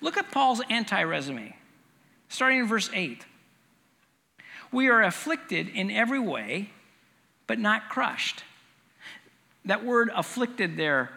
Look 0.00 0.16
at 0.16 0.30
Paul's 0.30 0.60
anti 0.68 1.02
resume, 1.02 1.56
starting 2.28 2.60
in 2.60 2.66
verse 2.66 2.90
8. 2.92 3.24
We 4.72 4.88
are 4.88 5.02
afflicted 5.02 5.68
in 5.68 5.90
every 5.90 6.18
way, 6.18 6.70
but 7.46 7.58
not 7.58 7.88
crushed. 7.88 8.42
That 9.64 9.84
word 9.84 10.10
afflicted 10.14 10.76
there 10.76 11.10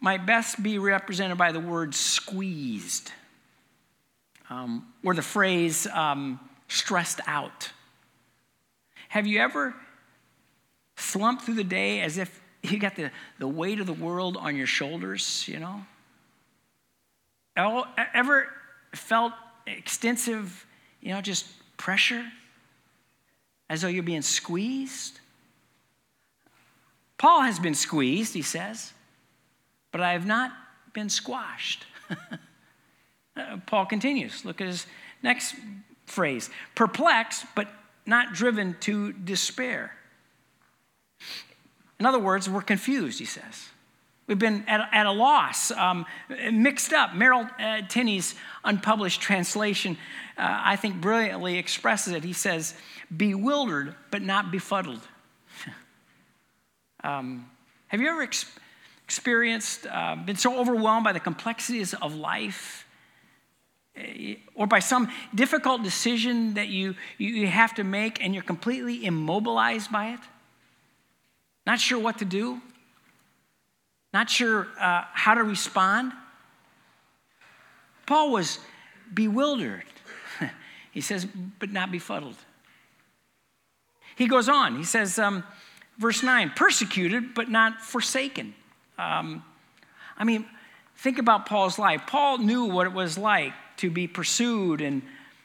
might 0.00 0.26
best 0.26 0.62
be 0.62 0.78
represented 0.78 1.38
by 1.38 1.52
the 1.52 1.60
word 1.60 1.94
squeezed, 1.94 3.10
um, 4.50 4.92
or 5.02 5.14
the 5.14 5.22
phrase 5.22 5.86
um, 5.86 6.38
stressed 6.68 7.20
out. 7.26 7.70
Have 9.08 9.26
you 9.26 9.40
ever 9.40 9.74
slumped 10.96 11.44
through 11.44 11.54
the 11.54 11.64
day 11.64 12.00
as 12.00 12.18
if 12.18 12.40
you 12.70 12.78
got 12.78 12.96
the, 12.96 13.10
the 13.38 13.48
weight 13.48 13.80
of 13.80 13.86
the 13.86 13.92
world 13.92 14.36
on 14.36 14.56
your 14.56 14.66
shoulders, 14.66 15.46
you 15.46 15.58
know? 15.58 15.84
Ever 17.56 18.48
felt 18.94 19.32
extensive, 19.66 20.66
you 21.00 21.12
know, 21.12 21.20
just 21.20 21.46
pressure 21.76 22.24
as 23.68 23.82
though 23.82 23.88
you're 23.88 24.02
being 24.02 24.22
squeezed? 24.22 25.20
Paul 27.18 27.42
has 27.42 27.58
been 27.58 27.74
squeezed, 27.74 28.34
he 28.34 28.42
says, 28.42 28.92
but 29.92 30.00
I 30.00 30.12
have 30.12 30.26
not 30.26 30.50
been 30.92 31.08
squashed. 31.08 31.86
Uh, 33.36 33.56
Paul 33.66 33.84
continues. 33.84 34.44
Look 34.44 34.60
at 34.60 34.68
his 34.68 34.86
next 35.20 35.56
phrase 36.06 36.50
perplexed, 36.76 37.46
but 37.56 37.68
not 38.06 38.32
driven 38.32 38.76
to 38.78 39.12
despair. 39.12 39.92
In 41.98 42.06
other 42.06 42.18
words, 42.18 42.48
we're 42.48 42.62
confused, 42.62 43.18
he 43.18 43.24
says. 43.24 43.68
We've 44.26 44.38
been 44.38 44.64
at, 44.66 44.88
at 44.92 45.06
a 45.06 45.12
loss, 45.12 45.70
um, 45.70 46.06
mixed 46.50 46.92
up. 46.92 47.14
Merrill 47.14 47.46
uh, 47.58 47.82
Tenney's 47.88 48.34
unpublished 48.64 49.20
translation, 49.20 49.98
uh, 50.38 50.60
I 50.64 50.76
think, 50.76 51.00
brilliantly 51.00 51.58
expresses 51.58 52.14
it. 52.14 52.24
He 52.24 52.32
says, 52.32 52.74
bewildered 53.14 53.94
but 54.10 54.22
not 54.22 54.50
befuddled. 54.50 55.00
um, 57.04 57.50
have 57.88 58.00
you 58.00 58.08
ever 58.08 58.22
ex- 58.22 58.50
experienced, 59.04 59.86
uh, 59.86 60.16
been 60.16 60.36
so 60.36 60.58
overwhelmed 60.58 61.04
by 61.04 61.12
the 61.12 61.20
complexities 61.20 61.92
of 61.92 62.14
life? 62.14 62.86
Eh, 63.94 64.36
or 64.54 64.66
by 64.66 64.78
some 64.78 65.12
difficult 65.34 65.82
decision 65.82 66.54
that 66.54 66.68
you, 66.68 66.94
you 67.18 67.46
have 67.46 67.74
to 67.74 67.84
make 67.84 68.24
and 68.24 68.32
you're 68.32 68.42
completely 68.42 69.04
immobilized 69.04 69.92
by 69.92 70.14
it? 70.14 70.20
Not 71.66 71.80
sure 71.80 71.98
what 71.98 72.18
to 72.18 72.24
do? 72.24 72.60
Not 74.12 74.30
sure 74.30 74.68
uh, 74.78 75.04
how 75.12 75.34
to 75.34 75.42
respond? 75.42 76.12
Paul 78.06 78.32
was 78.32 78.58
bewildered. 79.12 79.84
he 80.92 81.00
says, 81.00 81.26
but 81.58 81.70
not 81.70 81.90
befuddled. 81.90 82.36
He 84.16 84.26
goes 84.28 84.48
on. 84.48 84.76
He 84.76 84.84
says, 84.84 85.18
um, 85.18 85.42
verse 85.98 86.22
9, 86.22 86.52
persecuted 86.54 87.34
but 87.34 87.50
not 87.50 87.80
forsaken. 87.80 88.54
Um, 88.98 89.42
I 90.16 90.24
mean, 90.24 90.46
think 90.96 91.18
about 91.18 91.46
Paul's 91.46 91.78
life. 91.78 92.02
Paul 92.06 92.38
knew 92.38 92.66
what 92.66 92.86
it 92.86 92.92
was 92.92 93.18
like 93.18 93.52
to 93.78 93.90
be 93.90 94.06
pursued 94.06 94.80
and 94.80 95.02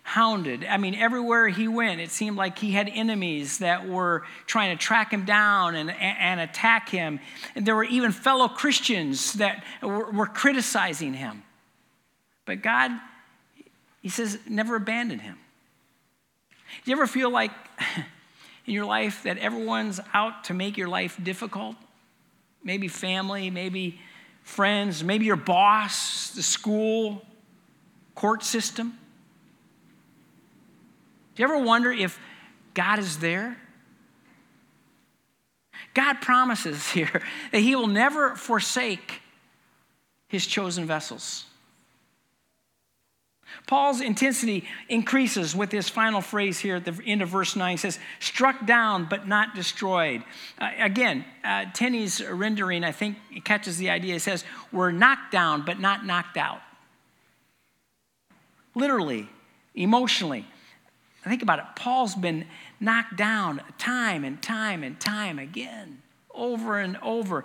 hounded. 0.09 0.65
I 0.65 0.77
mean, 0.77 0.95
everywhere 0.95 1.47
he 1.49 1.67
went, 1.67 2.01
it 2.01 2.09
seemed 2.09 2.35
like 2.35 2.57
he 2.57 2.71
had 2.71 2.89
enemies 2.91 3.59
that 3.59 3.87
were 3.87 4.23
trying 4.47 4.75
to 4.75 4.83
track 4.83 5.13
him 5.13 5.23
down 5.23 5.75
and, 5.75 5.91
and 5.91 6.39
attack 6.39 6.89
him. 6.89 7.19
And 7.53 7.63
there 7.63 7.75
were 7.75 7.83
even 7.83 8.11
fellow 8.11 8.47
Christians 8.47 9.33
that 9.33 9.63
were, 9.83 10.09
were 10.09 10.25
criticizing 10.25 11.13
him. 11.13 11.43
But 12.45 12.63
God, 12.63 12.89
he 14.01 14.09
says, 14.09 14.39
never 14.47 14.75
abandon 14.75 15.19
him. 15.19 15.37
Do 16.83 16.89
you 16.89 16.97
ever 16.97 17.05
feel 17.05 17.29
like 17.29 17.51
in 18.65 18.73
your 18.73 18.85
life 18.85 19.21
that 19.23 19.37
everyone's 19.37 19.99
out 20.11 20.45
to 20.45 20.55
make 20.55 20.75
your 20.75 20.87
life 20.87 21.19
difficult? 21.21 21.75
Maybe 22.63 22.87
family, 22.87 23.51
maybe 23.51 23.99
friends, 24.41 25.03
maybe 25.03 25.25
your 25.25 25.35
boss, 25.35 26.31
the 26.31 26.41
school, 26.41 27.21
court 28.15 28.43
system? 28.43 28.97
Do 31.39 31.43
you 31.43 31.53
ever 31.53 31.63
wonder 31.63 31.89
if 31.89 32.19
God 32.73 32.99
is 32.99 33.19
there? 33.19 33.55
God 35.93 36.15
promises 36.15 36.85
here 36.91 37.21
that 37.53 37.59
He 37.59 37.77
will 37.77 37.87
never 37.87 38.35
forsake 38.35 39.21
His 40.27 40.45
chosen 40.45 40.83
vessels. 40.83 41.45
Paul's 43.67 44.01
intensity 44.01 44.65
increases 44.89 45.55
with 45.55 45.69
this 45.69 45.87
final 45.87 46.19
phrase 46.19 46.59
here 46.59 46.75
at 46.75 46.83
the 46.83 46.99
end 47.05 47.21
of 47.21 47.29
verse 47.29 47.55
9. 47.55 47.71
He 47.71 47.77
says, 47.77 47.99
struck 48.19 48.65
down 48.65 49.07
but 49.09 49.25
not 49.25 49.55
destroyed. 49.55 50.25
Uh, 50.59 50.71
again, 50.77 51.23
uh, 51.45 51.67
Tenney's 51.73 52.21
rendering, 52.21 52.83
I 52.83 52.91
think, 52.91 53.15
catches 53.45 53.77
the 53.77 53.91
idea. 53.91 54.15
It 54.15 54.23
says, 54.23 54.43
we're 54.73 54.91
knocked 54.91 55.31
down 55.31 55.63
but 55.63 55.79
not 55.79 56.05
knocked 56.05 56.35
out. 56.35 56.59
Literally, 58.75 59.29
emotionally. 59.73 60.45
Think 61.23 61.41
about 61.41 61.59
it. 61.59 61.65
Paul's 61.75 62.15
been 62.15 62.45
knocked 62.79 63.17
down 63.17 63.61
time 63.77 64.23
and 64.23 64.41
time 64.41 64.83
and 64.83 64.99
time 64.99 65.37
again, 65.37 66.01
over 66.33 66.79
and 66.79 66.97
over. 67.01 67.43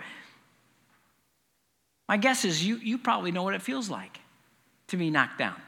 My 2.08 2.16
guess 2.16 2.44
is 2.44 2.64
you, 2.64 2.76
you 2.76 2.98
probably 2.98 3.32
know 3.32 3.42
what 3.42 3.54
it 3.54 3.62
feels 3.62 3.90
like 3.90 4.20
to 4.88 4.96
be 4.96 5.10
knocked 5.10 5.38
down. 5.38 5.60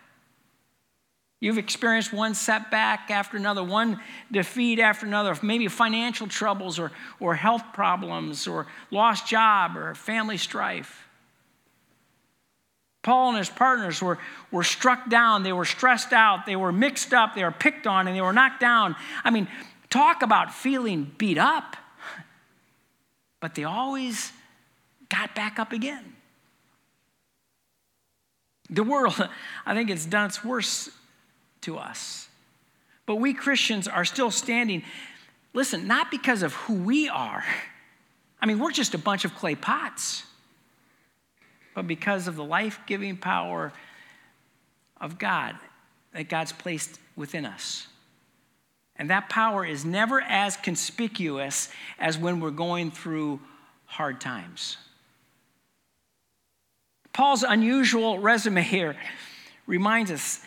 You've 1.40 1.58
experienced 1.58 2.12
one 2.12 2.34
setback 2.34 3.10
after 3.10 3.36
another, 3.36 3.62
one 3.62 4.00
defeat 4.32 4.78
after 4.78 5.04
another, 5.04 5.36
maybe 5.42 5.68
financial 5.68 6.26
troubles 6.26 6.78
or, 6.78 6.92
or 7.20 7.34
health 7.34 7.62
problems 7.74 8.46
or 8.46 8.66
lost 8.90 9.26
job 9.26 9.76
or 9.76 9.94
family 9.94 10.38
strife. 10.38 11.05
Paul 13.06 13.28
and 13.28 13.38
his 13.38 13.48
partners 13.48 14.02
were, 14.02 14.18
were 14.50 14.64
struck 14.64 15.08
down, 15.08 15.44
they 15.44 15.52
were 15.52 15.64
stressed 15.64 16.12
out, 16.12 16.44
they 16.44 16.56
were 16.56 16.72
mixed 16.72 17.14
up, 17.14 17.36
they 17.36 17.44
were 17.44 17.52
picked 17.52 17.86
on, 17.86 18.08
and 18.08 18.16
they 18.16 18.20
were 18.20 18.32
knocked 18.32 18.58
down. 18.58 18.96
I 19.22 19.30
mean, 19.30 19.46
talk 19.90 20.22
about 20.22 20.52
feeling 20.52 21.12
beat 21.16 21.38
up. 21.38 21.76
But 23.38 23.54
they 23.54 23.62
always 23.62 24.32
got 25.08 25.36
back 25.36 25.60
up 25.60 25.70
again. 25.70 26.16
The 28.70 28.82
world, 28.82 29.28
I 29.66 29.72
think 29.72 29.88
it's 29.88 30.04
done 30.04 30.26
its 30.26 30.42
worst 30.44 30.90
to 31.60 31.78
us. 31.78 32.26
But 33.06 33.16
we 33.16 33.34
Christians 33.34 33.86
are 33.86 34.04
still 34.04 34.32
standing, 34.32 34.82
listen, 35.54 35.86
not 35.86 36.10
because 36.10 36.42
of 36.42 36.54
who 36.54 36.74
we 36.74 37.08
are. 37.08 37.44
I 38.42 38.46
mean, 38.46 38.58
we're 38.58 38.72
just 38.72 38.94
a 38.94 38.98
bunch 38.98 39.24
of 39.24 39.32
clay 39.36 39.54
pots 39.54 40.24
but 41.76 41.86
because 41.86 42.26
of 42.26 42.36
the 42.36 42.44
life 42.44 42.80
giving 42.86 43.18
power 43.18 43.70
of 44.98 45.18
God 45.18 45.54
that 46.14 46.30
God's 46.30 46.50
placed 46.50 46.98
within 47.16 47.44
us. 47.44 47.86
And 48.96 49.10
that 49.10 49.28
power 49.28 49.62
is 49.62 49.84
never 49.84 50.22
as 50.22 50.56
conspicuous 50.56 51.68
as 51.98 52.16
when 52.16 52.40
we're 52.40 52.50
going 52.50 52.90
through 52.90 53.40
hard 53.84 54.22
times. 54.22 54.78
Paul's 57.12 57.42
unusual 57.42 58.20
resume 58.20 58.62
here 58.62 58.96
reminds 59.66 60.10
us 60.10 60.40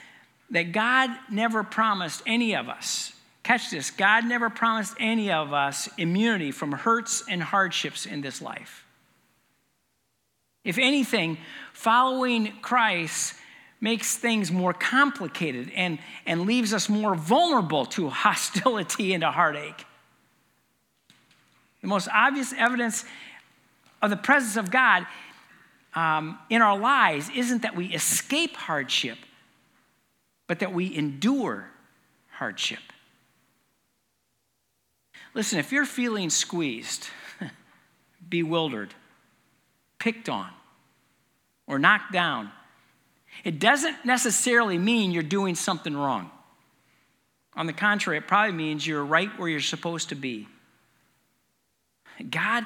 that 0.49 0.71
God 0.71 1.11
never 1.29 1.63
promised 1.63 2.23
any 2.25 2.55
of 2.55 2.69
us, 2.69 3.13
catch 3.43 3.69
this, 3.69 3.91
God 3.91 4.25
never 4.25 4.49
promised 4.49 4.95
any 4.99 5.31
of 5.31 5.53
us 5.53 5.89
immunity 5.99 6.49
from 6.49 6.71
hurts 6.71 7.23
and 7.29 7.43
hardships 7.43 8.07
in 8.07 8.21
this 8.21 8.41
life. 8.41 8.83
If 10.63 10.77
anything, 10.77 11.37
following 11.73 12.53
Christ 12.61 13.35
makes 13.81 14.17
things 14.17 14.51
more 14.51 14.73
complicated 14.73 15.71
and, 15.73 15.99
and 16.25 16.41
leaves 16.41 16.73
us 16.73 16.89
more 16.89 17.15
vulnerable 17.15 17.85
to 17.85 18.09
hostility 18.09 19.13
and 19.13 19.21
to 19.21 19.31
heartache. 19.31 19.85
The 21.81 21.87
most 21.87 22.09
obvious 22.13 22.53
evidence 22.53 23.05
of 24.01 24.09
the 24.09 24.17
presence 24.17 24.57
of 24.57 24.69
God 24.69 25.05
um, 25.95 26.37
in 26.49 26.61
our 26.61 26.77
lives 26.77 27.29
isn't 27.33 27.61
that 27.61 27.75
we 27.75 27.87
escape 27.87 28.55
hardship, 28.55 29.17
but 30.47 30.59
that 30.59 30.73
we 30.73 30.93
endure 30.95 31.69
hardship. 32.31 32.79
Listen, 35.33 35.59
if 35.59 35.71
you're 35.71 35.85
feeling 35.85 36.29
squeezed, 36.29 37.07
bewildered, 38.29 38.93
picked 39.99 40.29
on 40.29 40.49
or 41.67 41.77
knocked 41.77 42.11
down, 42.11 42.51
it 43.43 43.59
doesn't 43.59 44.05
necessarily 44.05 44.77
mean 44.77 45.11
you're 45.11 45.23
doing 45.23 45.55
something 45.55 45.95
wrong. 45.95 46.31
On 47.55 47.67
the 47.67 47.73
contrary, 47.73 48.17
it 48.17 48.27
probably 48.27 48.53
means 48.53 48.85
you're 48.85 49.03
right 49.03 49.29
where 49.37 49.49
you're 49.49 49.59
supposed 49.59 50.09
to 50.09 50.15
be. 50.15 50.47
God 52.29 52.65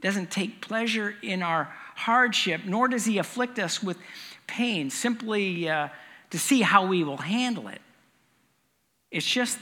doesn't 0.00 0.30
take 0.30 0.60
pleasure 0.60 1.14
in 1.22 1.42
our 1.42 1.72
hardship, 1.94 2.62
nor 2.64 2.88
does 2.88 3.04
He 3.04 3.18
afflict 3.18 3.58
us 3.58 3.82
with 3.82 3.98
pain 4.46 4.90
simply 4.90 5.68
uh, 5.68 5.88
to 6.30 6.38
see 6.38 6.62
how 6.62 6.86
we 6.86 7.02
will 7.04 7.16
handle 7.16 7.68
it. 7.68 7.80
It's 9.10 9.26
just 9.26 9.58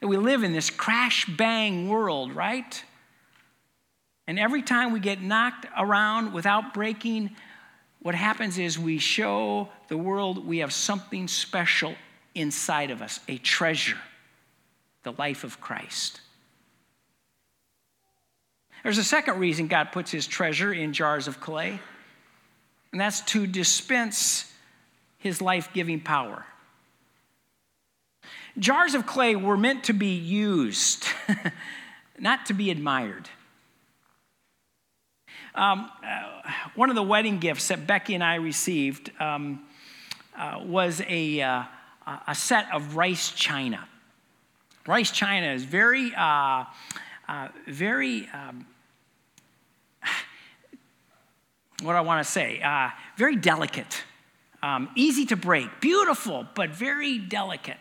that 0.00 0.08
we 0.08 0.16
live 0.16 0.42
in 0.42 0.52
this 0.52 0.70
crash 0.70 1.26
bang 1.26 1.88
world, 1.88 2.32
right? 2.32 2.82
And 4.28 4.38
every 4.38 4.60
time 4.60 4.92
we 4.92 5.00
get 5.00 5.22
knocked 5.22 5.64
around 5.76 6.34
without 6.34 6.74
breaking, 6.74 7.34
what 8.00 8.14
happens 8.14 8.58
is 8.58 8.78
we 8.78 8.98
show 8.98 9.70
the 9.88 9.96
world 9.96 10.46
we 10.46 10.58
have 10.58 10.70
something 10.70 11.26
special 11.28 11.94
inside 12.34 12.90
of 12.90 13.00
us, 13.00 13.20
a 13.26 13.38
treasure, 13.38 13.96
the 15.02 15.12
life 15.12 15.44
of 15.44 15.62
Christ. 15.62 16.20
There's 18.82 18.98
a 18.98 19.04
second 19.04 19.38
reason 19.38 19.66
God 19.66 19.92
puts 19.92 20.10
his 20.10 20.26
treasure 20.26 20.74
in 20.74 20.92
jars 20.92 21.26
of 21.26 21.40
clay, 21.40 21.80
and 22.92 23.00
that's 23.00 23.22
to 23.22 23.46
dispense 23.46 24.52
his 25.16 25.40
life 25.40 25.70
giving 25.72 26.00
power. 26.00 26.44
Jars 28.58 28.92
of 28.92 29.06
clay 29.06 29.36
were 29.36 29.56
meant 29.56 29.84
to 29.84 29.94
be 29.94 30.14
used, 30.14 31.06
not 32.18 32.44
to 32.46 32.52
be 32.52 32.70
admired. 32.70 33.30
Um, 35.58 35.90
uh, 36.04 36.50
one 36.76 36.88
of 36.88 36.96
the 36.96 37.02
wedding 37.02 37.38
gifts 37.38 37.68
that 37.68 37.86
Becky 37.86 38.14
and 38.14 38.22
I 38.22 38.36
received 38.36 39.10
um, 39.20 39.60
uh, 40.36 40.60
was 40.64 41.02
a, 41.08 41.40
uh, 41.40 41.64
a 42.26 42.34
set 42.34 42.72
of 42.72 42.94
rice 42.94 43.32
china. 43.32 43.86
Rice 44.86 45.10
china 45.10 45.48
is 45.48 45.64
very, 45.64 46.14
uh, 46.14 46.64
uh, 47.28 47.48
very, 47.66 48.28
um, 48.32 48.66
what 51.82 51.96
I 51.96 52.02
want 52.02 52.24
to 52.24 52.30
say? 52.30 52.62
Uh, 52.62 52.90
very 53.16 53.34
delicate, 53.34 54.04
um, 54.62 54.88
easy 54.94 55.26
to 55.26 55.36
break, 55.36 55.80
beautiful, 55.80 56.46
but 56.54 56.70
very 56.70 57.18
delicate. 57.18 57.78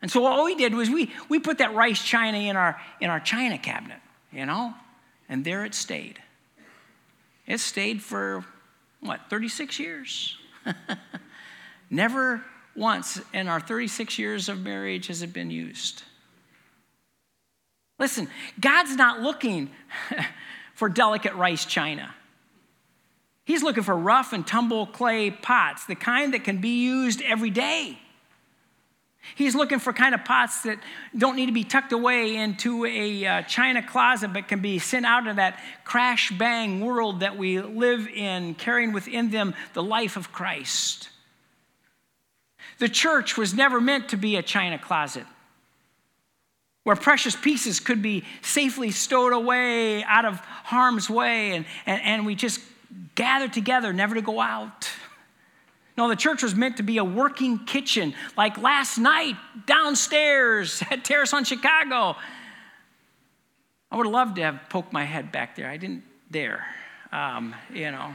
And 0.00 0.10
so 0.10 0.22
what 0.22 0.42
we 0.44 0.54
did 0.54 0.74
was 0.74 0.88
we, 0.88 1.10
we 1.28 1.38
put 1.38 1.58
that 1.58 1.74
rice 1.74 2.02
china 2.02 2.38
in 2.38 2.56
our, 2.56 2.80
in 3.00 3.10
our 3.10 3.20
china 3.20 3.58
cabinet, 3.58 4.00
you 4.32 4.46
know, 4.46 4.72
and 5.28 5.44
there 5.44 5.64
it 5.66 5.74
stayed. 5.74 6.20
It 7.46 7.60
stayed 7.60 8.02
for, 8.02 8.44
what, 9.00 9.20
36 9.30 9.78
years? 9.78 10.36
Never 11.90 12.42
once 12.74 13.20
in 13.32 13.48
our 13.48 13.60
36 13.60 14.18
years 14.18 14.48
of 14.48 14.62
marriage 14.62 15.06
has 15.06 15.22
it 15.22 15.32
been 15.32 15.50
used. 15.50 16.02
Listen, 17.98 18.28
God's 18.60 18.96
not 18.96 19.20
looking 19.20 19.70
for 20.74 20.88
delicate 20.88 21.34
rice 21.34 21.64
china. 21.64 22.14
He's 23.44 23.62
looking 23.62 23.84
for 23.84 23.96
rough 23.96 24.32
and 24.32 24.46
tumble 24.46 24.86
clay 24.86 25.30
pots, 25.30 25.86
the 25.86 25.94
kind 25.94 26.34
that 26.34 26.44
can 26.44 26.58
be 26.58 26.84
used 26.84 27.22
every 27.22 27.50
day. 27.50 27.98
He's 29.34 29.54
looking 29.54 29.78
for 29.78 29.92
kind 29.92 30.14
of 30.14 30.24
pots 30.24 30.62
that 30.62 30.78
don't 31.16 31.36
need 31.36 31.46
to 31.46 31.52
be 31.52 31.64
tucked 31.64 31.92
away 31.92 32.36
into 32.36 32.84
a 32.84 33.26
uh, 33.26 33.42
china 33.42 33.82
closet, 33.82 34.32
but 34.32 34.48
can 34.48 34.60
be 34.60 34.78
sent 34.78 35.04
out 35.04 35.26
of 35.26 35.36
that 35.36 35.60
crash 35.84 36.30
bang 36.30 36.80
world 36.80 37.20
that 37.20 37.36
we 37.36 37.60
live 37.60 38.08
in, 38.08 38.54
carrying 38.54 38.92
within 38.92 39.30
them 39.30 39.54
the 39.74 39.82
life 39.82 40.16
of 40.16 40.32
Christ. 40.32 41.10
The 42.78 42.88
church 42.88 43.36
was 43.36 43.54
never 43.54 43.80
meant 43.80 44.10
to 44.10 44.16
be 44.16 44.36
a 44.36 44.42
china 44.42 44.78
closet 44.78 45.26
where 46.86 46.94
precious 46.94 47.34
pieces 47.34 47.80
could 47.80 48.00
be 48.00 48.22
safely 48.42 48.92
stowed 48.92 49.32
away 49.32 50.04
out 50.04 50.24
of 50.24 50.38
harm's 50.38 51.10
way, 51.10 51.50
and, 51.50 51.66
and, 51.84 52.00
and 52.00 52.24
we 52.24 52.36
just 52.36 52.60
gather 53.16 53.48
together, 53.48 53.92
never 53.92 54.14
to 54.14 54.22
go 54.22 54.40
out. 54.40 54.88
No, 55.96 56.08
the 56.08 56.16
church 56.16 56.42
was 56.42 56.54
meant 56.54 56.76
to 56.76 56.82
be 56.82 56.98
a 56.98 57.04
working 57.04 57.60
kitchen, 57.60 58.14
like 58.36 58.58
last 58.58 58.98
night 58.98 59.36
downstairs 59.66 60.82
at 60.90 61.04
Terrace 61.04 61.32
on 61.32 61.44
Chicago. 61.44 62.16
I 63.90 63.96
would 63.96 64.06
have 64.06 64.12
loved 64.12 64.36
to 64.36 64.42
have 64.42 64.60
poked 64.68 64.92
my 64.92 65.04
head 65.04 65.32
back 65.32 65.56
there. 65.56 65.70
I 65.70 65.76
didn't 65.76 66.02
dare, 66.30 66.66
um, 67.12 67.54
you 67.72 67.90
know. 67.90 68.14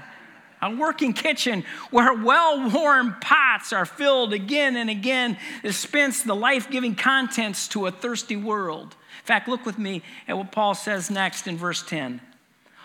A 0.64 0.76
working 0.76 1.14
kitchen 1.14 1.64
where 1.90 2.14
well 2.14 2.70
worn 2.70 3.16
pots 3.20 3.74
are 3.74 3.86
filled 3.86 4.32
again 4.32 4.76
and 4.76 4.92
again, 4.92 5.38
dispense 5.64 6.22
the 6.22 6.36
life 6.36 6.70
giving 6.70 6.94
contents 6.94 7.68
to 7.70 7.88
a 7.88 7.92
thirsty 7.92 8.36
world. 8.36 8.96
In 9.22 9.26
fact, 9.26 9.48
look 9.48 9.66
with 9.66 9.80
me 9.80 10.04
at 10.28 10.38
what 10.38 10.52
Paul 10.52 10.76
says 10.76 11.10
next 11.10 11.48
in 11.48 11.58
verse 11.58 11.82
10. 11.82 12.22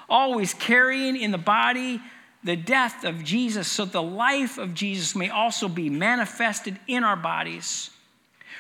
Always 0.09 0.55
carrying 0.55 1.17
in 1.17 1.33
the 1.33 1.39
body 1.39 2.01
the 2.47 2.57
death 2.57 3.05
of 3.05 3.25
Jesus, 3.25 3.67
so 3.67 3.85
the 3.85 4.03
life 4.03 4.57
of 4.57 4.73
Jesus 4.73 5.17
may 5.17 5.29
also 5.29 5.69
be 5.69 5.91
manifested 5.91 6.79
in 6.87 7.03
our 7.03 7.17
bodies. 7.17 7.91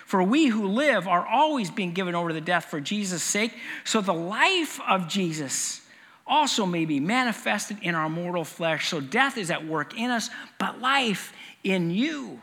For 0.04 0.22
we 0.24 0.48
who 0.48 0.66
live 0.66 1.06
are 1.06 1.24
always 1.24 1.70
being 1.70 1.92
given 1.92 2.16
over 2.16 2.28
to 2.28 2.34
the 2.34 2.40
death 2.40 2.64
for 2.64 2.80
Jesus' 2.80 3.22
sake, 3.22 3.52
so 3.84 4.00
the 4.00 4.12
life 4.12 4.80
of 4.88 5.06
Jesus 5.06 5.82
also 6.26 6.66
may 6.66 6.84
be 6.84 6.98
manifested 6.98 7.78
in 7.80 7.94
our 7.94 8.08
mortal 8.08 8.44
flesh. 8.44 8.88
So 8.88 9.00
death 9.00 9.38
is 9.38 9.52
at 9.52 9.64
work 9.64 9.96
in 9.96 10.10
us, 10.10 10.30
but 10.58 10.80
life 10.80 11.32
in 11.62 11.92
you. 11.92 12.40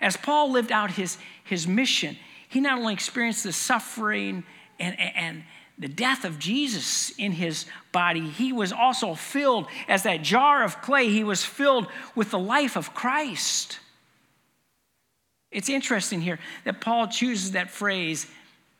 As 0.00 0.16
Paul 0.16 0.50
lived 0.50 0.72
out 0.72 0.90
his, 0.90 1.18
his 1.44 1.68
mission, 1.68 2.16
he 2.48 2.60
not 2.60 2.78
only 2.78 2.94
experienced 2.94 3.44
the 3.44 3.52
suffering 3.52 4.42
and, 4.80 4.98
and, 4.98 5.44
the 5.78 5.88
death 5.88 6.24
of 6.24 6.38
Jesus 6.38 7.12
in 7.18 7.32
his 7.32 7.66
body, 7.92 8.28
he 8.28 8.52
was 8.52 8.72
also 8.72 9.14
filled, 9.14 9.66
as 9.88 10.02
that 10.04 10.22
jar 10.22 10.62
of 10.62 10.80
clay, 10.82 11.08
he 11.08 11.24
was 11.24 11.44
filled 11.44 11.86
with 12.14 12.30
the 12.30 12.38
life 12.38 12.76
of 12.76 12.94
Christ. 12.94 13.78
It's 15.50 15.68
interesting 15.68 16.20
here 16.20 16.38
that 16.64 16.80
Paul 16.80 17.08
chooses 17.08 17.52
that 17.52 17.70
phrase, 17.70 18.26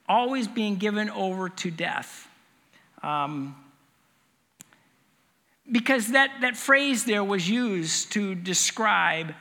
always 0.09 0.49
being 0.49 0.77
given 0.77 1.11
over 1.11 1.49
to 1.49 1.71
death. 1.71 2.29
Um, 3.03 3.57
because 5.71 6.09
that, 6.13 6.31
that 6.41 6.57
phrase 6.57 7.05
there 7.05 7.25
was 7.25 7.49
used 7.49 8.13
to 8.13 8.35
describe 8.35 9.35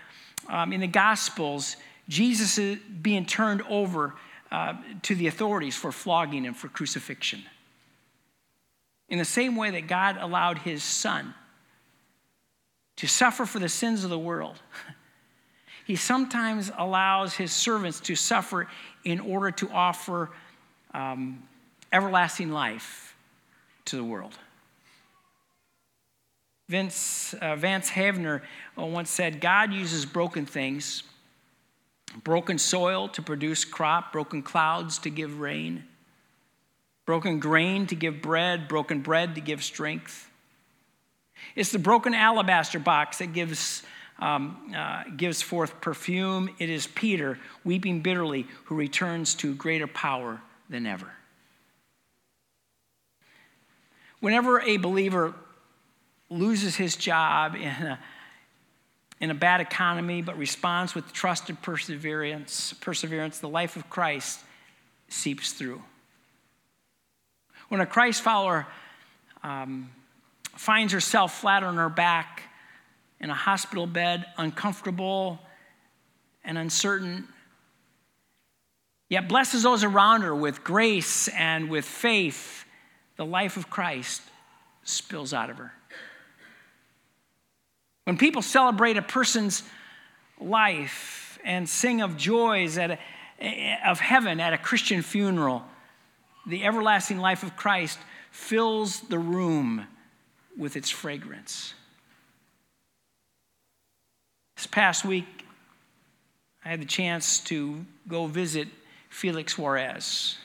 um, 0.48 0.74
in 0.74 0.82
the 0.82 0.88
Gospels 0.88 1.76
Jesus 2.08 2.60
being 3.02 3.26
turned 3.26 3.62
over 3.70 4.14
uh, 4.52 4.74
to 5.04 5.16
the 5.16 5.28
authorities 5.28 5.76
for 5.76 5.92
flogging 5.92 6.46
and 6.46 6.56
for 6.56 6.68
crucifixion. 6.68 7.44
In 9.08 9.18
the 9.18 9.26
same 9.26 9.56
way 9.56 9.72
that 9.72 9.88
God 9.88 10.18
allowed 10.20 10.60
his 10.60 10.84
son 10.84 11.34
to 12.98 13.08
suffer 13.08 13.46
for 13.46 13.60
the 13.60 13.70
sins 13.70 14.04
of 14.04 14.10
the 14.10 14.20
world, 14.20 14.60
he 15.86 15.96
sometimes 15.96 16.72
allows 16.78 17.34
his 17.34 17.52
servants 17.52 18.00
to 18.02 18.16
suffer 18.16 18.68
in 19.04 19.20
order 19.20 19.52
to 19.52 19.70
offer 19.70 20.30
um, 20.94 21.44
everlasting 21.92 22.52
life 22.52 23.16
to 23.86 23.96
the 23.96 24.04
world. 24.04 24.38
Vince, 26.70 27.34
uh, 27.42 27.56
Vance 27.58 27.90
Havner 27.90 28.42
once 28.78 29.10
said, 29.10 29.42
God 29.42 29.74
uses 29.74 30.06
broken 30.06 30.46
things 30.46 31.04
broken 32.24 32.58
soil 32.58 33.08
to 33.10 33.22
produce 33.22 33.66
crop, 33.66 34.12
broken 34.12 34.44
clouds 34.44 35.00
to 35.00 35.10
give 35.10 35.40
rain, 35.40 35.84
broken 37.06 37.40
grain 37.40 37.88
to 37.88 37.96
give 37.96 38.22
bread, 38.22 38.68
broken 38.68 39.02
bread 39.02 39.36
to 39.36 39.42
give 39.42 39.64
strength. 39.64 40.30
It's 41.56 41.72
the 41.72 41.80
broken 41.80 42.14
alabaster 42.14 42.80
box 42.80 43.18
that 43.18 43.34
gives, 43.34 43.84
um, 44.20 44.74
uh, 44.76 45.04
gives 45.16 45.42
forth 45.42 45.82
perfume. 45.82 46.50
It 46.60 46.70
is 46.70 46.88
Peter, 46.88 47.40
weeping 47.64 48.02
bitterly, 48.02 48.48
who 48.66 48.76
returns 48.76 49.36
to 49.36 49.56
greater 49.56 49.88
power 49.88 50.42
than 50.70 50.86
ever. 50.86 51.12
Whenever 54.20 54.62
a 54.62 54.78
believer 54.78 55.34
loses 56.30 56.76
his 56.76 56.96
job 56.96 57.56
in 57.56 57.64
a 57.64 58.00
in 59.22 59.30
a 59.30 59.36
bad 59.36 59.62
economy, 59.62 60.24
but 60.24 60.36
responds 60.38 60.96
with 60.96 61.14
trust 61.14 61.50
and 61.50 61.62
perseverance, 61.62 62.74
perseverance, 62.82 63.38
the 63.38 63.48
life 63.48 63.76
of 63.76 63.88
Christ 63.88 64.40
seeps 65.08 65.54
through. 65.54 65.82
When 67.70 67.82
a 67.82 67.86
Christ 67.86 68.24
follower 68.24 68.66
um, 69.44 69.92
finds 70.58 70.92
herself 70.92 71.40
flat 71.40 71.64
on 71.64 71.78
her 71.78 71.88
back 71.88 72.44
in 73.20 73.30
a 73.30 73.36
hospital 73.36 73.86
bed, 73.86 74.26
uncomfortable 74.38 75.40
and 76.44 76.58
uncertain, 76.58 77.28
yet 79.08 79.30
blesses 79.30 79.62
those 79.62 79.84
around 79.84 80.24
her 80.24 80.36
with 80.36 80.64
grace 80.64 81.28
and 81.28 81.70
with 81.70 81.86
faith, 81.86 82.66
the 83.18 83.26
life 83.26 83.56
of 83.56 83.70
Christ 83.70 84.24
spills 84.84 85.32
out 85.32 85.52
of 85.52 85.58
her. 85.58 85.74
When 88.06 88.18
people 88.18 88.42
celebrate 88.42 88.98
a 88.98 89.02
person's 89.02 89.64
life 90.40 91.40
and 91.44 91.68
sing 91.70 92.02
of 92.02 92.18
joys 92.18 92.78
at 92.78 93.00
a, 93.40 93.80
of 93.86 94.00
heaven 94.00 94.40
at 94.40 94.54
a 94.54 94.58
Christian 94.58 95.02
funeral, 95.02 95.64
the 96.48 96.64
everlasting 96.64 97.20
life 97.20 97.44
of 97.44 97.56
Christ 97.56 98.00
fills 98.32 99.02
the 99.02 99.20
room 99.20 99.88
with 100.58 100.76
its 100.76 100.90
fragrance. 100.90 101.74
This 104.56 104.68
past 104.68 105.06
week, 105.06 105.26
I 106.66 106.70
had 106.70 106.82
the 106.82 106.86
chance 106.86 107.40
to 107.46 107.86
go 108.08 108.28
visit 108.28 108.68
Felix 109.10 109.58
Juarez. 109.58 110.38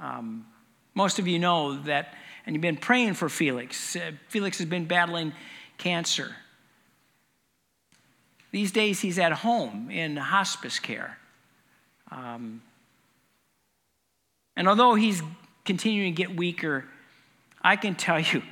Um, 0.00 0.46
most 0.94 1.18
of 1.18 1.26
you 1.26 1.38
know 1.38 1.80
that, 1.82 2.14
and 2.44 2.54
you've 2.54 2.62
been 2.62 2.76
praying 2.76 3.14
for 3.14 3.28
Felix. 3.28 3.96
Uh, 3.96 4.12
Felix 4.28 4.58
has 4.58 4.66
been 4.66 4.84
battling 4.84 5.32
cancer. 5.78 6.34
These 8.58 8.72
days, 8.72 8.98
he's 8.98 9.20
at 9.20 9.30
home 9.30 9.88
in 9.88 10.16
hospice 10.16 10.80
care. 10.80 11.16
Um, 12.10 12.60
and 14.56 14.66
although 14.68 14.96
he's 14.96 15.22
continuing 15.64 16.12
to 16.12 16.16
get 16.16 16.34
weaker, 16.34 16.84
I 17.62 17.76
can 17.76 17.94
tell 17.94 18.18
you, 18.18 18.42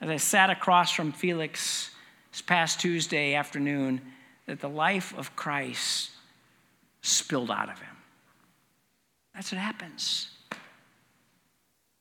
as 0.00 0.08
I 0.08 0.18
sat 0.18 0.50
across 0.50 0.92
from 0.92 1.10
Felix 1.10 1.90
this 2.30 2.42
past 2.42 2.78
Tuesday 2.78 3.34
afternoon, 3.34 4.00
that 4.46 4.60
the 4.60 4.68
life 4.68 5.18
of 5.18 5.34
Christ 5.34 6.10
spilled 7.02 7.50
out 7.50 7.70
of 7.70 7.80
him. 7.80 7.96
That's 9.34 9.50
what 9.50 9.60
happens. 9.60 10.30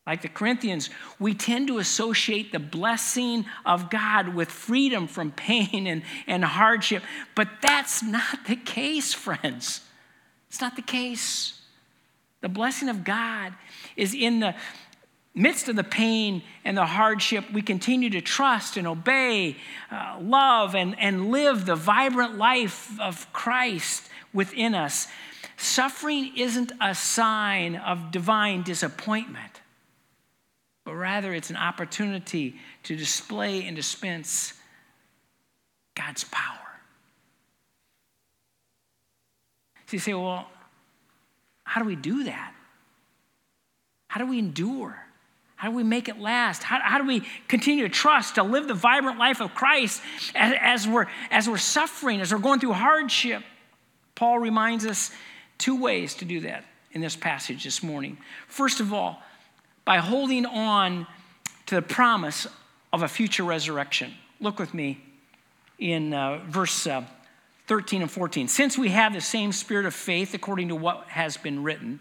Like 0.10 0.24
the 0.24 0.28
Corinthians, 0.28 0.90
we 1.20 1.36
tend 1.36 1.68
to 1.68 1.78
associate 1.78 2.52
the 2.52 2.58
blessing 2.58 3.46
of 3.64 3.92
God 3.92 4.34
with 4.34 4.50
freedom 4.50 5.06
from 5.06 5.30
pain 5.32 5.86
and, 5.86 6.02
and 6.26 6.44
hardship. 6.44 7.04
But 7.36 7.48
that's 7.62 8.02
not 8.02 8.48
the 8.48 8.56
case, 8.56 9.14
friends. 9.14 9.82
It's 10.50 10.62
not 10.62 10.76
the 10.76 10.82
case. 10.82 11.62
The 12.42 12.50
blessing 12.50 12.90
of 12.90 13.04
God 13.04 13.54
is 13.96 14.16
in 14.16 14.40
the 14.40 14.56
midst 15.36 15.70
of 15.70 15.76
the 15.76 15.84
pain 15.84 16.42
and 16.66 16.76
the 16.76 16.88
hardship, 16.88 17.46
we 17.54 17.62
continue 17.62 18.10
to 18.10 18.22
trust 18.22 18.78
and 18.78 18.88
obey, 18.88 19.58
uh, 19.92 20.18
love, 20.20 20.74
and, 20.74 20.98
and 21.00 21.30
live 21.30 21.68
the 21.68 21.76
vibrant 21.76 22.36
life 22.36 23.00
of 23.00 23.32
Christ 23.32 24.10
within 24.34 24.74
us. 24.74 25.08
Suffering 25.56 26.32
isn't 26.36 26.72
a 26.82 26.96
sign 26.96 27.76
of 27.76 28.10
divine 28.10 28.64
disappointment 28.64 29.59
but 30.90 30.96
rather 30.96 31.36
it's 31.36 31.52
an 31.52 31.56
opportunity 31.56 32.56
to 32.82 32.96
display 32.96 33.64
and 33.68 33.76
dispense 33.76 34.54
God's 35.94 36.24
power. 36.24 36.58
So 39.86 39.92
you 39.92 40.00
say, 40.00 40.16
well, 40.16 40.48
how 41.64 41.80
do 41.80 41.86
we 41.86 41.96
do 41.96 42.24
that? 42.24 42.56
How 44.08 44.20
do 44.20 44.26
we 44.26 44.40
endure? 44.40 44.98
How 45.58 45.70
do 45.70 45.76
we 45.76 45.84
make 45.84 46.10
it 46.10 46.20
last? 46.20 46.64
How, 46.64 46.80
how 46.82 46.98
do 46.98 47.06
we 47.06 47.22
continue 47.48 47.88
to 47.88 47.94
trust, 47.94 48.34
to 48.36 48.44
live 48.44 48.68
the 48.68 48.74
vibrant 48.74 49.20
life 49.20 49.42
of 49.42 49.54
Christ 49.54 50.02
as, 50.34 50.56
as, 50.60 50.88
we're, 50.88 51.06
as 51.30 51.48
we're 51.48 51.58
suffering, 51.58 52.20
as 52.20 52.34
we're 52.34 52.40
going 52.40 52.60
through 52.60 52.74
hardship? 52.74 53.44
Paul 54.16 54.40
reminds 54.40 54.88
us 54.88 55.12
two 55.60 55.80
ways 55.80 56.16
to 56.16 56.26
do 56.26 56.40
that 56.40 56.66
in 56.94 57.02
this 57.02 57.16
passage 57.16 57.64
this 57.64 57.84
morning. 57.84 58.18
First 58.48 58.80
of 58.80 58.92
all, 58.92 59.22
by 59.86 59.98
holding 59.98 60.46
on 60.46 61.08
to 61.68 61.76
the 61.76 61.82
promise 61.82 62.48
of 62.92 63.04
a 63.04 63.08
future 63.08 63.44
resurrection. 63.44 64.14
Look 64.40 64.60
with 64.60 64.74
me 64.74 65.02
in 65.78 66.14
uh, 66.14 66.42
verse 66.48 66.88
uh, 66.88 67.04
13 67.68 68.02
and 68.02 68.12
14. 68.12 68.48
Since 68.48 68.78
we 68.78 68.90
have 68.90 69.14
the 69.14 69.22
same 69.22 69.52
spirit 69.52 69.86
of 69.86 69.94
faith 69.94 70.34
according 70.34 70.70
to 70.70 70.76
what 70.76 71.06
has 71.08 71.38
been 71.38 71.64
written, 71.64 72.00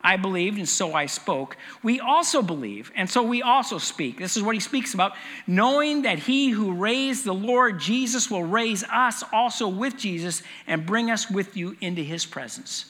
I 0.00 0.16
believed 0.16 0.58
and 0.58 0.68
so 0.68 0.94
I 0.94 1.06
spoke. 1.06 1.56
We 1.82 1.98
also 1.98 2.42
believe 2.42 2.92
and 2.94 3.08
so 3.08 3.22
we 3.22 3.42
also 3.42 3.78
speak. 3.78 4.18
This 4.18 4.36
is 4.36 4.42
what 4.42 4.54
he 4.54 4.60
speaks 4.60 4.94
about, 4.94 5.14
knowing 5.46 6.02
that 6.02 6.18
he 6.18 6.50
who 6.50 6.74
raised 6.74 7.24
the 7.24 7.34
Lord 7.34 7.80
Jesus 7.80 8.30
will 8.30 8.44
raise 8.44 8.84
us 8.84 9.24
also 9.32 9.66
with 9.66 9.96
Jesus 9.96 10.42
and 10.66 10.86
bring 10.86 11.10
us 11.10 11.30
with 11.30 11.56
you 11.56 11.76
into 11.80 12.02
his 12.02 12.26
presence. 12.26 12.84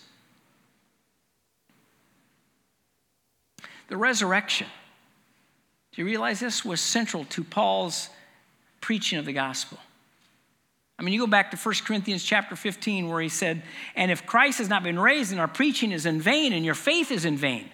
The 3.88 3.96
resurrection, 3.96 4.66
do 5.92 6.02
you 6.02 6.06
realize 6.06 6.40
this 6.40 6.64
was 6.64 6.80
central 6.80 7.24
to 7.26 7.44
Paul's 7.44 8.10
preaching 8.80 9.18
of 9.18 9.24
the 9.24 9.32
gospel? 9.32 9.78
I 10.98 11.02
mean, 11.02 11.12
you 11.12 11.20
go 11.20 11.26
back 11.26 11.50
to 11.50 11.56
1 11.56 11.74
Corinthians 11.84 12.24
chapter 12.24 12.56
15 12.56 13.08
where 13.08 13.20
he 13.20 13.28
said, 13.28 13.62
And 13.94 14.10
if 14.10 14.24
Christ 14.24 14.58
has 14.58 14.68
not 14.68 14.82
been 14.82 14.98
raised, 14.98 15.30
then 15.30 15.38
our 15.38 15.48
preaching 15.48 15.92
is 15.92 16.06
in 16.06 16.20
vain 16.20 16.52
and 16.52 16.64
your 16.64 16.74
faith 16.74 17.10
is 17.10 17.24
in 17.24 17.36
vain. 17.36 17.68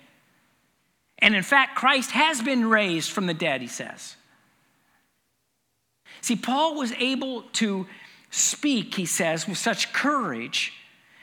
And 1.18 1.36
in 1.36 1.44
fact, 1.44 1.76
Christ 1.76 2.10
has 2.10 2.42
been 2.42 2.68
raised 2.68 3.10
from 3.10 3.26
the 3.26 3.34
dead, 3.34 3.60
he 3.60 3.68
says. 3.68 4.16
See, 6.20 6.34
Paul 6.34 6.76
was 6.76 6.92
able 6.92 7.42
to 7.54 7.86
speak, 8.30 8.94
he 8.96 9.06
says, 9.06 9.46
with 9.46 9.58
such 9.58 9.92
courage 9.92 10.72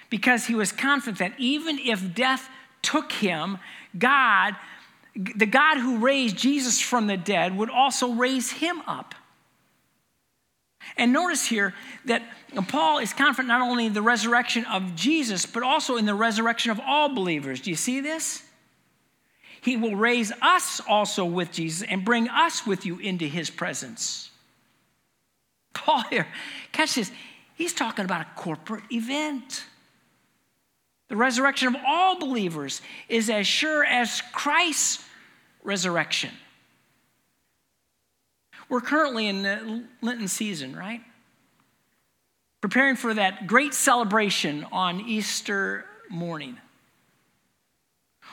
because 0.10 0.46
he 0.46 0.56
was 0.56 0.72
confident 0.72 1.20
that 1.20 1.34
even 1.38 1.80
if 1.80 2.16
death 2.16 2.50
took 2.82 3.12
him, 3.12 3.58
God 3.98 4.56
the 5.16 5.46
God 5.46 5.78
who 5.78 5.98
raised 5.98 6.38
Jesus 6.38 6.80
from 6.80 7.08
the 7.08 7.18
dead 7.18 7.58
would 7.58 7.70
also 7.70 8.14
raise 8.14 8.52
him 8.52 8.82
up. 8.88 9.16
And 10.98 11.14
notice 11.14 11.46
here 11.46 11.74
that 12.06 12.24
Paul 12.68 13.00
is 13.00 13.14
confident 13.14 13.48
not 13.48 13.62
only 13.62 13.86
in 13.86 13.94
the 13.94 14.02
resurrection 14.02 14.66
of 14.66 14.96
Jesus, 14.96 15.46
but 15.46 15.64
also 15.64 15.98
in 15.98 16.06
the 16.06 16.16
resurrection 16.16 16.72
of 16.72 16.80
all 16.86 17.14
believers. 17.14 17.62
Do 17.62 17.70
you 17.70 17.76
see 17.76 18.02
this? 18.02 18.44
He 19.62 19.76
will 19.76 19.96
raise 19.96 20.32
us 20.42 20.82
also 20.88 21.26
with 21.26 21.52
Jesus 21.52 21.88
and 21.88 22.06
bring 22.06 22.30
us 22.30 22.66
with 22.66 22.86
you 22.86 22.98
into 23.00 23.26
his 23.26 23.50
presence. 23.50 24.32
Paul 25.74 26.04
here, 26.10 26.28
catch 26.72 26.96
this, 26.96 27.12
he's 27.56 27.74
talking 27.74 28.06
about 28.06 28.22
a 28.22 28.28
corporate 28.36 28.84
event. 28.92 29.66
The 31.10 31.18
resurrection 31.18 31.68
of 31.70 31.82
all 31.86 32.20
believers 32.20 32.82
is 33.10 33.30
as 33.30 33.46
sure 33.46 33.84
as 33.84 34.22
Christ's 34.32 35.04
resurrection. 35.64 36.32
We're 38.70 38.82
currently 38.82 39.28
in 39.28 39.42
the 39.42 39.84
Lenten 40.02 40.28
season, 40.28 40.76
right? 40.76 41.02
Preparing 42.62 42.96
for 42.96 43.14
that 43.16 43.48
great 43.48 43.74
celebration 43.74 44.66
on 44.72 45.02
Easter 45.02 45.86
morning. 46.10 46.58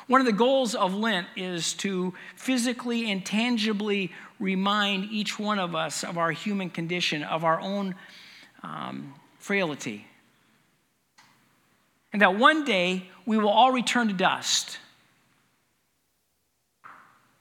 One 0.09 0.21
of 0.21 0.27
the 0.27 0.33
goals 0.33 0.75
of 0.75 0.95
Lent 0.95 1.27
is 1.35 1.73
to 1.75 2.13
physically 2.37 3.11
and 3.11 3.25
tangibly 3.25 4.13
remind 4.39 5.11
each 5.11 5.39
one 5.39 5.59
of 5.59 5.75
us 5.75 6.05
of 6.05 6.19
our 6.19 6.31
human 6.31 6.69
condition, 6.69 7.23
of 7.23 7.43
our 7.43 7.59
own 7.59 7.95
um, 8.63 9.15
frailty. 9.39 10.07
And 12.17 12.23
that 12.23 12.39
one 12.39 12.65
day 12.65 13.11
we 13.27 13.37
will 13.37 13.51
all 13.51 13.73
return 13.73 14.09
to 14.09 14.15
dust. 14.15 14.79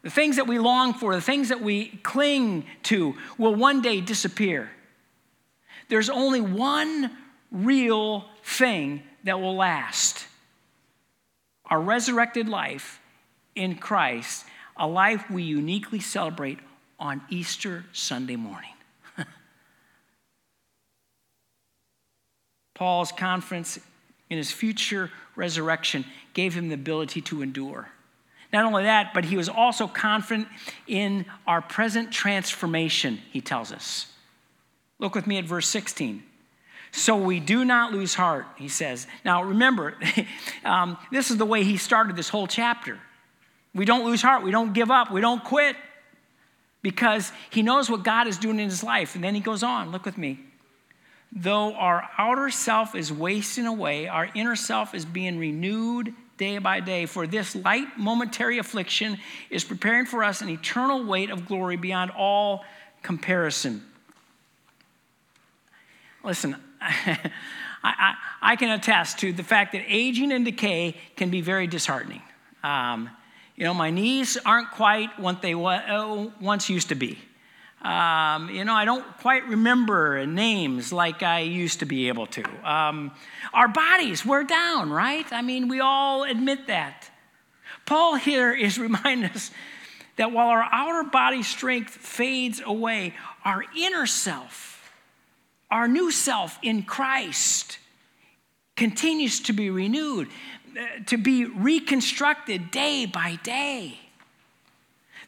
The 0.01 0.09
things 0.09 0.35
that 0.35 0.47
we 0.47 0.59
long 0.59 0.93
for, 0.93 1.15
the 1.15 1.21
things 1.21 1.47
that 1.47 1.61
we 1.61 1.97
cling 2.03 2.65
to, 2.83 3.15
will 3.37 3.55
one 3.55 3.81
day 3.81 4.01
disappear. 4.01 4.69
There's 5.87 6.09
only 6.09 6.41
one 6.41 7.15
real 7.53 8.25
thing 8.43 9.03
that 9.23 9.39
will 9.39 9.55
last 9.55 10.27
our 11.67 11.79
resurrected 11.79 12.49
life 12.49 12.99
in 13.55 13.75
Christ, 13.75 14.43
a 14.75 14.85
life 14.85 15.31
we 15.31 15.43
uniquely 15.43 16.01
celebrate 16.01 16.59
on 16.99 17.21
Easter 17.29 17.85
Sunday 17.93 18.35
morning. 18.35 18.73
Paul's 22.73 23.13
confidence 23.13 23.79
in 24.29 24.37
his 24.37 24.51
future 24.51 25.11
resurrection 25.35 26.05
gave 26.33 26.53
him 26.53 26.69
the 26.69 26.75
ability 26.75 27.21
to 27.21 27.41
endure. 27.41 27.89
Not 28.53 28.65
only 28.65 28.83
that, 28.83 29.13
but 29.13 29.25
he 29.25 29.37
was 29.37 29.49
also 29.49 29.87
confident 29.87 30.47
in 30.87 31.25
our 31.45 31.61
present 31.61 32.11
transformation, 32.11 33.19
he 33.31 33.41
tells 33.41 33.71
us. 33.71 34.07
Look 34.99 35.13
with 35.15 35.27
me 35.27 35.37
at 35.37 35.45
verse 35.45 35.67
16. 35.67 36.23
So 36.91 37.17
we 37.17 37.41
do 37.41 37.65
not 37.65 37.91
lose 37.91 38.13
heart, 38.13 38.45
he 38.55 38.69
says. 38.69 39.07
Now 39.25 39.43
remember, 39.43 39.95
um, 40.63 40.97
this 41.11 41.29
is 41.29 41.37
the 41.37 41.45
way 41.45 41.63
he 41.63 41.75
started 41.75 42.15
this 42.15 42.29
whole 42.29 42.47
chapter. 42.47 42.97
We 43.73 43.83
don't 43.83 44.05
lose 44.05 44.21
heart, 44.21 44.43
we 44.43 44.51
don't 44.51 44.73
give 44.73 44.89
up, 44.89 45.11
we 45.11 45.19
don't 45.19 45.43
quit 45.43 45.75
because 46.81 47.33
he 47.49 47.61
knows 47.61 47.89
what 47.89 48.03
God 48.03 48.27
is 48.27 48.37
doing 48.37 48.59
in 48.59 48.69
his 48.69 48.83
life. 48.83 49.15
And 49.15 49.23
then 49.23 49.35
he 49.35 49.41
goes 49.41 49.63
on, 49.63 49.91
look 49.91 50.05
with 50.05 50.17
me. 50.17 50.39
Though 51.31 51.73
our 51.73 52.07
outer 52.17 52.49
self 52.49 52.95
is 52.95 53.11
wasting 53.11 53.65
away, 53.65 54.07
our 54.07 54.29
inner 54.35 54.55
self 54.55 54.93
is 54.93 55.05
being 55.05 55.37
renewed 55.37 56.13
day 56.37 56.57
by 56.57 56.79
day. 56.79 57.05
For 57.05 57.27
this 57.27 57.55
light 57.55 57.97
momentary 57.97 58.57
affliction 58.57 59.17
is 59.49 59.63
preparing 59.63 60.05
for 60.05 60.23
us 60.23 60.41
an 60.41 60.49
eternal 60.49 61.03
weight 61.03 61.29
of 61.29 61.45
glory 61.45 61.75
beyond 61.75 62.11
all 62.11 62.63
comparison. 63.01 63.83
Listen, 66.23 66.55
I, 66.81 67.29
I, 67.83 68.15
I, 68.41 68.55
can 68.55 68.71
attest 68.71 69.19
to 69.19 69.31
the 69.31 69.43
fact 69.43 69.73
that 69.73 69.83
aging 69.87 70.31
and 70.31 70.43
decay 70.43 70.95
can 71.15 71.29
be 71.29 71.41
very 71.41 71.67
disheartening. 71.67 72.21
Um, 72.63 73.09
you 73.55 73.63
know, 73.63 73.73
my 73.73 73.91
knees 73.91 74.37
aren't 74.43 74.71
quite 74.71 75.19
what 75.19 75.41
they 75.41 75.53
uh, 75.53 76.27
once 76.41 76.69
used 76.69 76.89
to 76.89 76.95
be. 76.95 77.19
Um, 77.81 78.49
you 78.49 78.65
know, 78.65 78.73
I 78.73 78.85
don't 78.85 79.05
quite 79.19 79.47
remember 79.47 80.25
names 80.25 80.91
like 80.91 81.21
I 81.21 81.41
used 81.41 81.79
to 81.79 81.85
be 81.85 82.07
able 82.07 82.25
to. 82.27 82.43
Um, 82.69 83.11
our 83.53 83.67
bodies 83.67 84.25
wear 84.25 84.43
down, 84.43 84.89
right? 84.89 85.25
I 85.31 85.41
mean, 85.41 85.67
we 85.67 85.79
all 85.81 86.23
admit 86.23 86.67
that. 86.67 87.09
Paul 87.85 88.15
here 88.15 88.53
is 88.53 88.79
reminding 88.87 89.29
us 89.29 89.51
that 90.15 90.31
while 90.31 90.47
our 90.47 90.67
outer 90.71 91.09
body 91.09 91.43
strength 91.43 91.91
fades 91.91 92.61
away, 92.65 93.13
our 93.43 93.63
inner 93.77 94.05
self, 94.05 94.91
our 95.69 95.87
new 95.87 96.11
self 96.11 96.57
in 96.63 96.83
Christ, 96.83 97.77
continues 98.75 99.39
to 99.41 99.53
be 99.53 99.69
renewed, 99.69 100.27
uh, 100.77 101.03
to 101.07 101.17
be 101.17 101.45
reconstructed 101.45 102.71
day 102.71 103.05
by 103.05 103.37
day. 103.43 103.99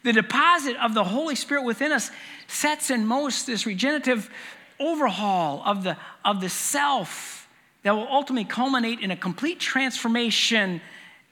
The 0.04 0.12
deposit 0.12 0.76
of 0.76 0.94
the 0.94 1.04
Holy 1.04 1.34
Spirit 1.34 1.64
within 1.64 1.92
us 1.92 2.10
sets 2.46 2.90
in 2.90 3.06
motion 3.06 3.46
this 3.46 3.66
regenerative 3.66 4.30
overhaul 4.78 5.62
of 5.64 5.82
the, 5.82 5.96
of 6.24 6.40
the 6.40 6.48
self 6.48 7.48
that 7.82 7.92
will 7.92 8.08
ultimately 8.08 8.44
culminate 8.44 9.00
in 9.00 9.10
a 9.10 9.16
complete 9.16 9.58
transformation 9.60 10.80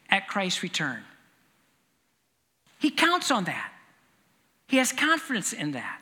at 0.09 0.29
Christ's 0.29 0.63
return. 0.63 1.03
He 2.79 2.91
counts 2.91 3.31
on 3.31 3.45
that. 3.45 3.73
He 4.69 4.79
has 4.79 4.93
confidence 4.93 5.53
in 5.53 5.73
that. 5.73 6.01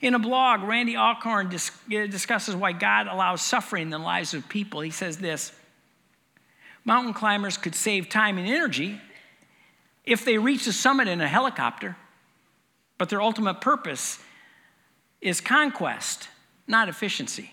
In 0.00 0.14
a 0.14 0.18
blog, 0.18 0.62
Randy 0.62 0.96
Alcorn 0.96 1.48
dis- 1.48 1.70
discusses 1.88 2.54
why 2.54 2.72
God 2.72 3.06
allows 3.06 3.40
suffering 3.40 3.84
in 3.84 3.90
the 3.90 3.98
lives 3.98 4.34
of 4.34 4.48
people. 4.48 4.80
He 4.80 4.90
says 4.90 5.18
this 5.18 5.52
Mountain 6.84 7.14
climbers 7.14 7.56
could 7.56 7.74
save 7.74 8.08
time 8.08 8.36
and 8.36 8.46
energy 8.46 9.00
if 10.04 10.24
they 10.24 10.38
reach 10.38 10.64
the 10.64 10.72
summit 10.72 11.08
in 11.08 11.20
a 11.20 11.28
helicopter, 11.28 11.96
but 12.98 13.08
their 13.08 13.22
ultimate 13.22 13.60
purpose 13.60 14.18
is 15.20 15.40
conquest, 15.40 16.28
not 16.66 16.88
efficiency. 16.88 17.50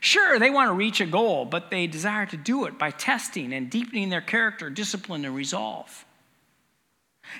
Sure, 0.00 0.38
they 0.38 0.50
want 0.50 0.68
to 0.68 0.74
reach 0.74 1.00
a 1.00 1.06
goal, 1.06 1.44
but 1.44 1.70
they 1.70 1.86
desire 1.86 2.26
to 2.26 2.36
do 2.36 2.64
it 2.64 2.78
by 2.78 2.90
testing 2.90 3.52
and 3.52 3.70
deepening 3.70 4.08
their 4.08 4.20
character, 4.20 4.68
discipline, 4.68 5.24
and 5.24 5.34
resolve. 5.34 6.04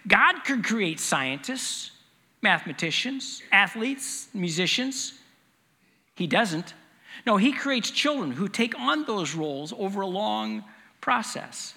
God 0.06 0.44
could 0.44 0.64
create 0.64 1.00
scientists, 1.00 1.90
mathematicians, 2.40 3.42
athletes, 3.50 4.28
musicians. 4.32 5.14
He 6.14 6.26
doesn't. 6.26 6.74
No, 7.26 7.37
He 7.37 7.52
creates 7.52 7.90
children 7.90 8.30
who 8.30 8.48
take 8.48 8.78
on 8.78 9.04
those 9.06 9.35
roles 9.35 9.72
over 9.76 10.02
a 10.02 10.06
long 10.06 10.64
process. 11.00 11.74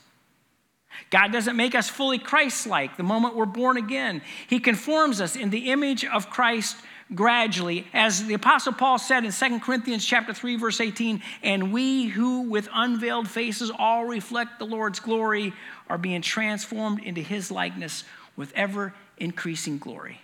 God 1.09 1.31
doesn't 1.31 1.55
make 1.55 1.75
us 1.75 1.89
fully 1.89 2.19
Christ 2.19 2.67
like 2.67 2.97
the 2.97 3.03
moment 3.03 3.35
we're 3.35 3.45
born 3.45 3.77
again. 3.77 4.21
He 4.47 4.59
conforms 4.59 5.21
us 5.21 5.35
in 5.35 5.49
the 5.49 5.71
image 5.71 6.05
of 6.05 6.29
Christ 6.29 6.77
gradually 7.13 7.85
as 7.93 8.25
the 8.25 8.33
apostle 8.33 8.73
paul 8.73 8.97
said 8.97 9.23
in 9.23 9.31
2 9.31 9.59
corinthians 9.59 10.03
chapter 10.03 10.33
3 10.33 10.55
verse 10.55 10.81
18 10.81 11.21
and 11.43 11.71
we 11.71 12.05
who 12.07 12.41
with 12.41 12.67
unveiled 12.73 13.29
faces 13.29 13.71
all 13.77 14.05
reflect 14.05 14.57
the 14.57 14.65
lord's 14.65 14.99
glory 14.99 15.53
are 15.87 15.99
being 15.99 16.23
transformed 16.23 16.99
into 17.03 17.21
his 17.21 17.51
likeness 17.51 18.05
with 18.35 18.51
ever 18.55 18.91
increasing 19.17 19.77
glory 19.77 20.19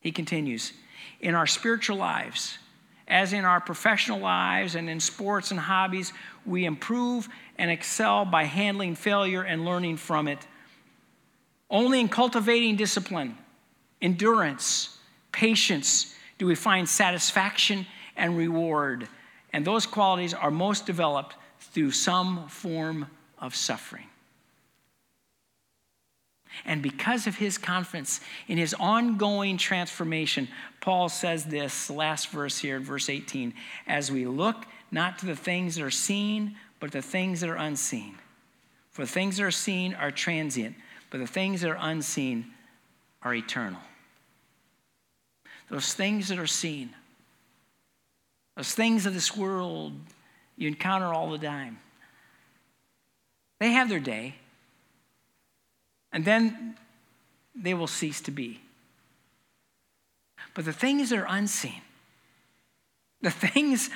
he 0.00 0.10
continues 0.10 0.72
in 1.20 1.36
our 1.36 1.46
spiritual 1.46 1.96
lives 1.96 2.58
as 3.08 3.32
in 3.32 3.44
our 3.44 3.60
professional 3.60 4.20
lives 4.20 4.74
and 4.74 4.88
in 4.88 5.00
sports 5.00 5.50
and 5.50 5.58
hobbies 5.58 6.12
we 6.46 6.64
improve 6.64 7.28
and 7.56 7.70
excel 7.70 8.24
by 8.24 8.44
handling 8.44 8.94
failure 8.94 9.42
and 9.42 9.64
learning 9.64 9.96
from 9.96 10.28
it 10.28 10.46
only 11.70 12.00
in 12.00 12.08
cultivating 12.08 12.76
discipline 12.76 13.36
endurance, 14.00 14.98
patience 15.32 16.14
do 16.38 16.46
we 16.46 16.54
find 16.54 16.88
satisfaction 16.88 17.86
and 18.16 18.36
reward. 18.36 19.08
And 19.52 19.64
those 19.64 19.86
qualities 19.86 20.34
are 20.34 20.50
most 20.50 20.86
developed 20.86 21.34
through 21.60 21.90
some 21.90 22.48
form 22.48 23.06
of 23.38 23.54
suffering. 23.54 24.06
And 26.64 26.82
because 26.82 27.26
of 27.26 27.36
his 27.36 27.58
confidence 27.58 28.20
in 28.46 28.58
his 28.58 28.74
ongoing 28.74 29.56
transformation, 29.56 30.48
Paul 30.80 31.08
says 31.08 31.44
this 31.44 31.90
last 31.90 32.28
verse 32.28 32.58
here, 32.58 32.80
verse 32.80 33.08
18 33.08 33.54
as 33.86 34.10
we 34.10 34.26
look 34.26 34.64
not 34.90 35.18
to 35.18 35.26
the 35.26 35.36
things 35.36 35.76
that 35.76 35.84
are 35.84 35.90
seen, 35.90 36.56
but 36.80 36.92
the 36.92 37.02
things 37.02 37.40
that 37.40 37.50
are 37.50 37.56
unseen. 37.56 38.14
For 38.90 39.02
the 39.02 39.10
things 39.10 39.36
that 39.36 39.44
are 39.44 39.50
seen 39.50 39.94
are 39.94 40.10
transient, 40.10 40.76
but 41.10 41.18
the 41.18 41.26
things 41.26 41.60
that 41.60 41.70
are 41.70 41.78
unseen 41.80 42.46
are 43.22 43.34
eternal 43.34 43.80
those 45.68 45.92
things 45.92 46.28
that 46.28 46.38
are 46.38 46.46
seen, 46.46 46.90
those 48.56 48.74
things 48.74 49.06
of 49.06 49.14
this 49.14 49.36
world 49.36 49.92
you 50.56 50.68
encounter 50.68 51.06
all 51.06 51.30
the 51.30 51.38
time, 51.38 51.78
they 53.60 53.72
have 53.72 53.88
their 53.88 54.00
day, 54.00 54.34
and 56.12 56.24
then 56.24 56.76
they 57.54 57.74
will 57.74 57.86
cease 57.86 58.20
to 58.22 58.30
be. 58.30 58.60
But 60.54 60.64
the 60.64 60.72
things 60.72 61.10
that 61.10 61.18
are 61.18 61.26
unseen, 61.28 61.82
the 63.20 63.30
things 63.30 63.90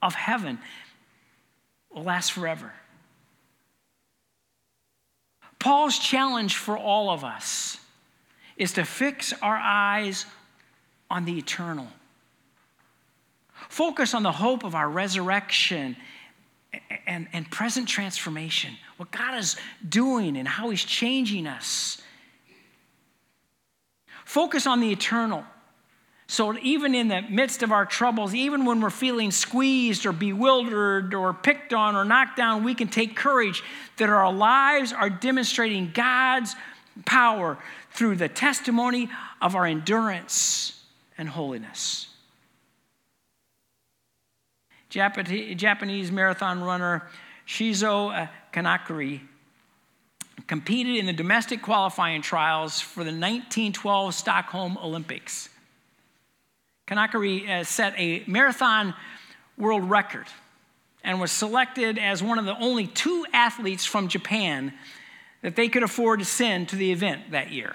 of 0.00 0.14
heaven, 0.14 0.58
will 1.90 2.04
last 2.04 2.32
forever. 2.32 2.72
Paul's 5.58 5.98
challenge 5.98 6.56
for 6.56 6.76
all 6.76 7.10
of 7.10 7.22
us 7.22 7.78
is 8.56 8.72
to 8.72 8.84
fix 8.84 9.32
our 9.42 9.56
eyes 9.56 10.26
on 11.08 11.24
the 11.24 11.38
eternal. 11.38 11.86
Focus 13.68 14.12
on 14.12 14.22
the 14.22 14.32
hope 14.32 14.64
of 14.64 14.74
our 14.74 14.88
resurrection 14.88 15.96
and, 17.06 17.28
and 17.32 17.50
present 17.50 17.88
transformation, 17.88 18.76
what 18.96 19.10
God 19.10 19.38
is 19.38 19.56
doing 19.86 20.36
and 20.36 20.46
how 20.46 20.70
He's 20.70 20.84
changing 20.84 21.46
us. 21.46 22.00
Focus 24.24 24.66
on 24.66 24.80
the 24.80 24.90
eternal. 24.90 25.44
So, 26.26 26.56
even 26.62 26.94
in 26.94 27.08
the 27.08 27.20
midst 27.20 27.62
of 27.62 27.72
our 27.72 27.84
troubles, 27.84 28.34
even 28.34 28.64
when 28.64 28.80
we're 28.80 28.88
feeling 28.88 29.30
squeezed 29.30 30.06
or 30.06 30.12
bewildered 30.12 31.12
or 31.12 31.34
picked 31.34 31.74
on 31.74 31.94
or 31.94 32.06
knocked 32.06 32.38
down, 32.38 32.64
we 32.64 32.74
can 32.74 32.88
take 32.88 33.14
courage 33.14 33.62
that 33.98 34.08
our 34.08 34.32
lives 34.32 34.94
are 34.94 35.10
demonstrating 35.10 35.90
God's 35.92 36.56
power 37.04 37.58
through 37.90 38.16
the 38.16 38.28
testimony 38.28 39.10
of 39.42 39.54
our 39.54 39.66
endurance 39.66 40.80
and 41.18 41.28
holiness. 41.28 42.06
Japanese 44.92 46.12
marathon 46.12 46.62
runner 46.62 47.08
Shizo 47.46 48.14
uh, 48.14 48.26
Kanakuri 48.52 49.22
competed 50.46 50.96
in 50.96 51.06
the 51.06 51.14
domestic 51.14 51.62
qualifying 51.62 52.20
trials 52.20 52.78
for 52.78 53.00
the 53.00 53.10
1912 53.10 54.14
Stockholm 54.14 54.76
Olympics. 54.82 55.48
Kanakuri 56.86 57.48
uh, 57.48 57.64
set 57.64 57.94
a 57.96 58.22
marathon 58.26 58.92
world 59.56 59.88
record 59.88 60.26
and 61.02 61.18
was 61.20 61.32
selected 61.32 61.98
as 61.98 62.22
one 62.22 62.38
of 62.38 62.44
the 62.44 62.56
only 62.58 62.86
two 62.86 63.24
athletes 63.32 63.86
from 63.86 64.08
Japan 64.08 64.74
that 65.40 65.56
they 65.56 65.68
could 65.68 65.82
afford 65.82 66.18
to 66.18 66.26
send 66.26 66.68
to 66.68 66.76
the 66.76 66.92
event 66.92 67.30
that 67.30 67.50
year. 67.50 67.74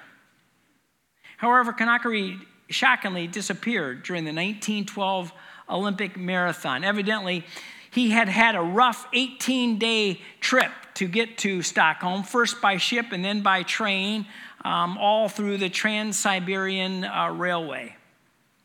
However, 1.37 1.73
Kanakuri 1.73 2.39
shockingly 2.69 3.25
disappeared 3.25 4.03
during 4.03 4.23
the 4.23 4.29
1912 4.29 5.33
Olympic 5.69 6.17
marathon. 6.17 6.83
Evidently, 6.83 7.45
he 7.91 8.11
had 8.11 8.29
had 8.29 8.55
a 8.55 8.61
rough 8.61 9.07
18 9.13 9.79
day 9.79 10.21
trip 10.39 10.71
to 10.95 11.07
get 11.07 11.37
to 11.39 11.61
Stockholm, 11.61 12.23
first 12.23 12.61
by 12.61 12.77
ship 12.77 13.07
and 13.11 13.23
then 13.23 13.41
by 13.41 13.63
train, 13.63 14.25
um, 14.65 14.97
all 14.97 15.29
through 15.29 15.57
the 15.57 15.69
Trans 15.69 16.17
Siberian 16.17 17.03
uh, 17.03 17.29
Railway. 17.31 17.95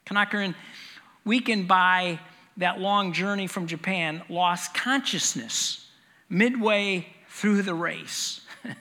Kanakarin, 0.07 0.55
weakened 1.25 1.69
by 1.69 2.19
that 2.57 2.81
long 2.81 3.12
journey 3.12 3.47
from 3.47 3.67
Japan, 3.67 4.23
lost 4.29 4.75
consciousness 4.75 5.87
midway 6.29 7.07
through 7.29 7.62
the 7.62 7.75
race 7.75 8.41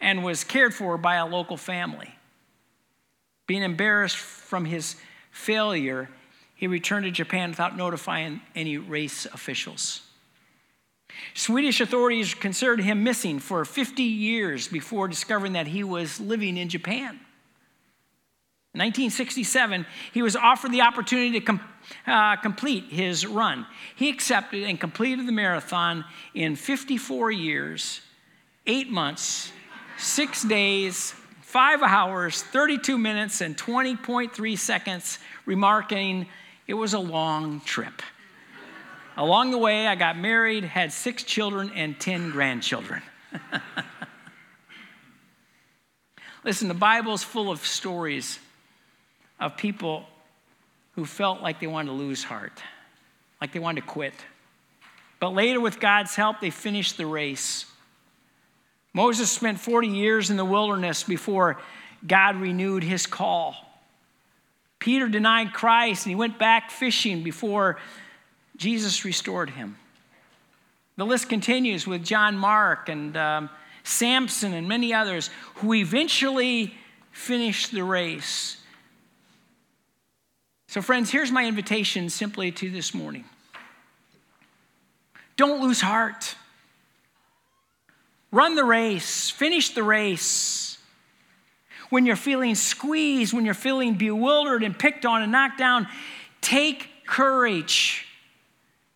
and 0.00 0.24
was 0.24 0.44
cared 0.44 0.74
for 0.74 0.98
by 0.98 1.16
a 1.16 1.26
local 1.26 1.56
family. 1.56 2.14
Being 3.46 3.62
embarrassed 3.62 4.16
from 4.16 4.64
his 4.64 4.96
failure, 5.30 6.08
he 6.56 6.66
returned 6.66 7.04
to 7.04 7.10
Japan 7.10 7.50
without 7.50 7.76
notifying 7.76 8.40
any 8.54 8.78
race 8.78 9.26
officials. 9.26 10.02
Swedish 11.34 11.80
authorities 11.80 12.34
considered 12.34 12.80
him 12.80 13.04
missing 13.04 13.38
for 13.38 13.64
50 13.64 14.02
years 14.02 14.68
before 14.68 15.08
discovering 15.08 15.52
that 15.52 15.66
he 15.66 15.84
was 15.84 16.18
living 16.18 16.56
in 16.56 16.68
Japan. 16.68 17.20
In 18.74 18.80
1967, 18.80 19.86
he 20.12 20.20
was 20.20 20.36
offered 20.36 20.72
the 20.72 20.82
opportunity 20.82 21.38
to 21.38 21.40
com- 21.40 21.60
uh, 22.06 22.36
complete 22.36 22.84
his 22.84 23.26
run. 23.26 23.66
He 23.94 24.10
accepted 24.10 24.64
and 24.64 24.78
completed 24.78 25.26
the 25.26 25.32
marathon 25.32 26.04
in 26.34 26.56
54 26.56 27.30
years, 27.30 28.02
eight 28.66 28.90
months, 28.90 29.50
six 29.96 30.42
days, 30.42 31.14
5 31.40 31.82
hours, 31.82 32.42
32 32.42 32.98
minutes, 32.98 33.40
and 33.40 33.56
20.3 33.56 34.58
seconds, 34.58 35.18
remarking 35.46 36.26
it 36.66 36.74
was 36.74 36.94
a 36.94 36.98
long 36.98 37.60
trip. 37.60 38.02
Along 39.16 39.50
the 39.50 39.58
way, 39.58 39.86
I 39.86 39.94
got 39.94 40.18
married, 40.18 40.64
had 40.64 40.92
six 40.92 41.22
children, 41.22 41.70
and 41.74 41.98
10 41.98 42.30
grandchildren. 42.30 43.02
Listen, 46.44 46.68
the 46.68 46.74
Bible's 46.74 47.22
full 47.22 47.50
of 47.50 47.64
stories 47.64 48.38
of 49.40 49.56
people 49.56 50.06
who 50.94 51.04
felt 51.04 51.42
like 51.42 51.60
they 51.60 51.66
wanted 51.66 51.90
to 51.90 51.96
lose 51.96 52.22
heart, 52.22 52.62
like 53.40 53.52
they 53.52 53.58
wanted 53.58 53.80
to 53.82 53.86
quit. 53.86 54.14
But 55.18 55.30
later, 55.34 55.60
with 55.60 55.80
God's 55.80 56.14
help, 56.14 56.40
they 56.40 56.50
finished 56.50 56.96
the 56.96 57.06
race. 57.06 57.66
Moses 58.92 59.30
spent 59.30 59.60
40 59.60 59.88
years 59.88 60.30
in 60.30 60.36
the 60.36 60.44
wilderness 60.44 61.02
before 61.02 61.58
God 62.06 62.36
renewed 62.36 62.82
his 62.82 63.06
call. 63.06 63.65
Peter 64.78 65.08
denied 65.08 65.52
Christ 65.52 66.06
and 66.06 66.10
he 66.10 66.16
went 66.16 66.38
back 66.38 66.70
fishing 66.70 67.22
before 67.22 67.78
Jesus 68.56 69.04
restored 69.04 69.50
him. 69.50 69.76
The 70.96 71.04
list 71.04 71.28
continues 71.28 71.86
with 71.86 72.04
John 72.04 72.36
Mark 72.38 72.88
and 72.88 73.16
um, 73.16 73.50
Samson, 73.84 74.54
and 74.54 74.66
many 74.66 74.94
others 74.94 75.30
who 75.56 75.74
eventually 75.74 76.74
finished 77.12 77.70
the 77.72 77.84
race. 77.84 78.56
So, 80.68 80.82
friends, 80.82 81.10
here's 81.10 81.30
my 81.30 81.46
invitation 81.46 82.08
simply 82.08 82.50
to 82.52 82.70
this 82.70 82.92
morning 82.94 83.24
don't 85.36 85.62
lose 85.62 85.80
heart. 85.80 86.34
Run 88.32 88.54
the 88.54 88.64
race, 88.64 89.30
finish 89.30 89.70
the 89.70 89.82
race. 89.82 90.65
When 91.90 92.06
you're 92.06 92.16
feeling 92.16 92.54
squeezed, 92.54 93.32
when 93.32 93.44
you're 93.44 93.54
feeling 93.54 93.94
bewildered 93.94 94.62
and 94.62 94.76
picked 94.78 95.06
on 95.06 95.22
and 95.22 95.32
knocked 95.32 95.58
down, 95.58 95.86
take 96.40 96.88
courage. 97.06 98.06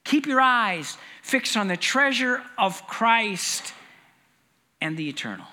Keep 0.04 0.26
your 0.26 0.40
eyes 0.40 0.96
fixed 1.22 1.56
on 1.56 1.68
the 1.68 1.76
treasure 1.76 2.42
of 2.58 2.86
Christ 2.86 3.72
and 4.80 4.96
the 4.96 5.08
eternal. 5.08 5.46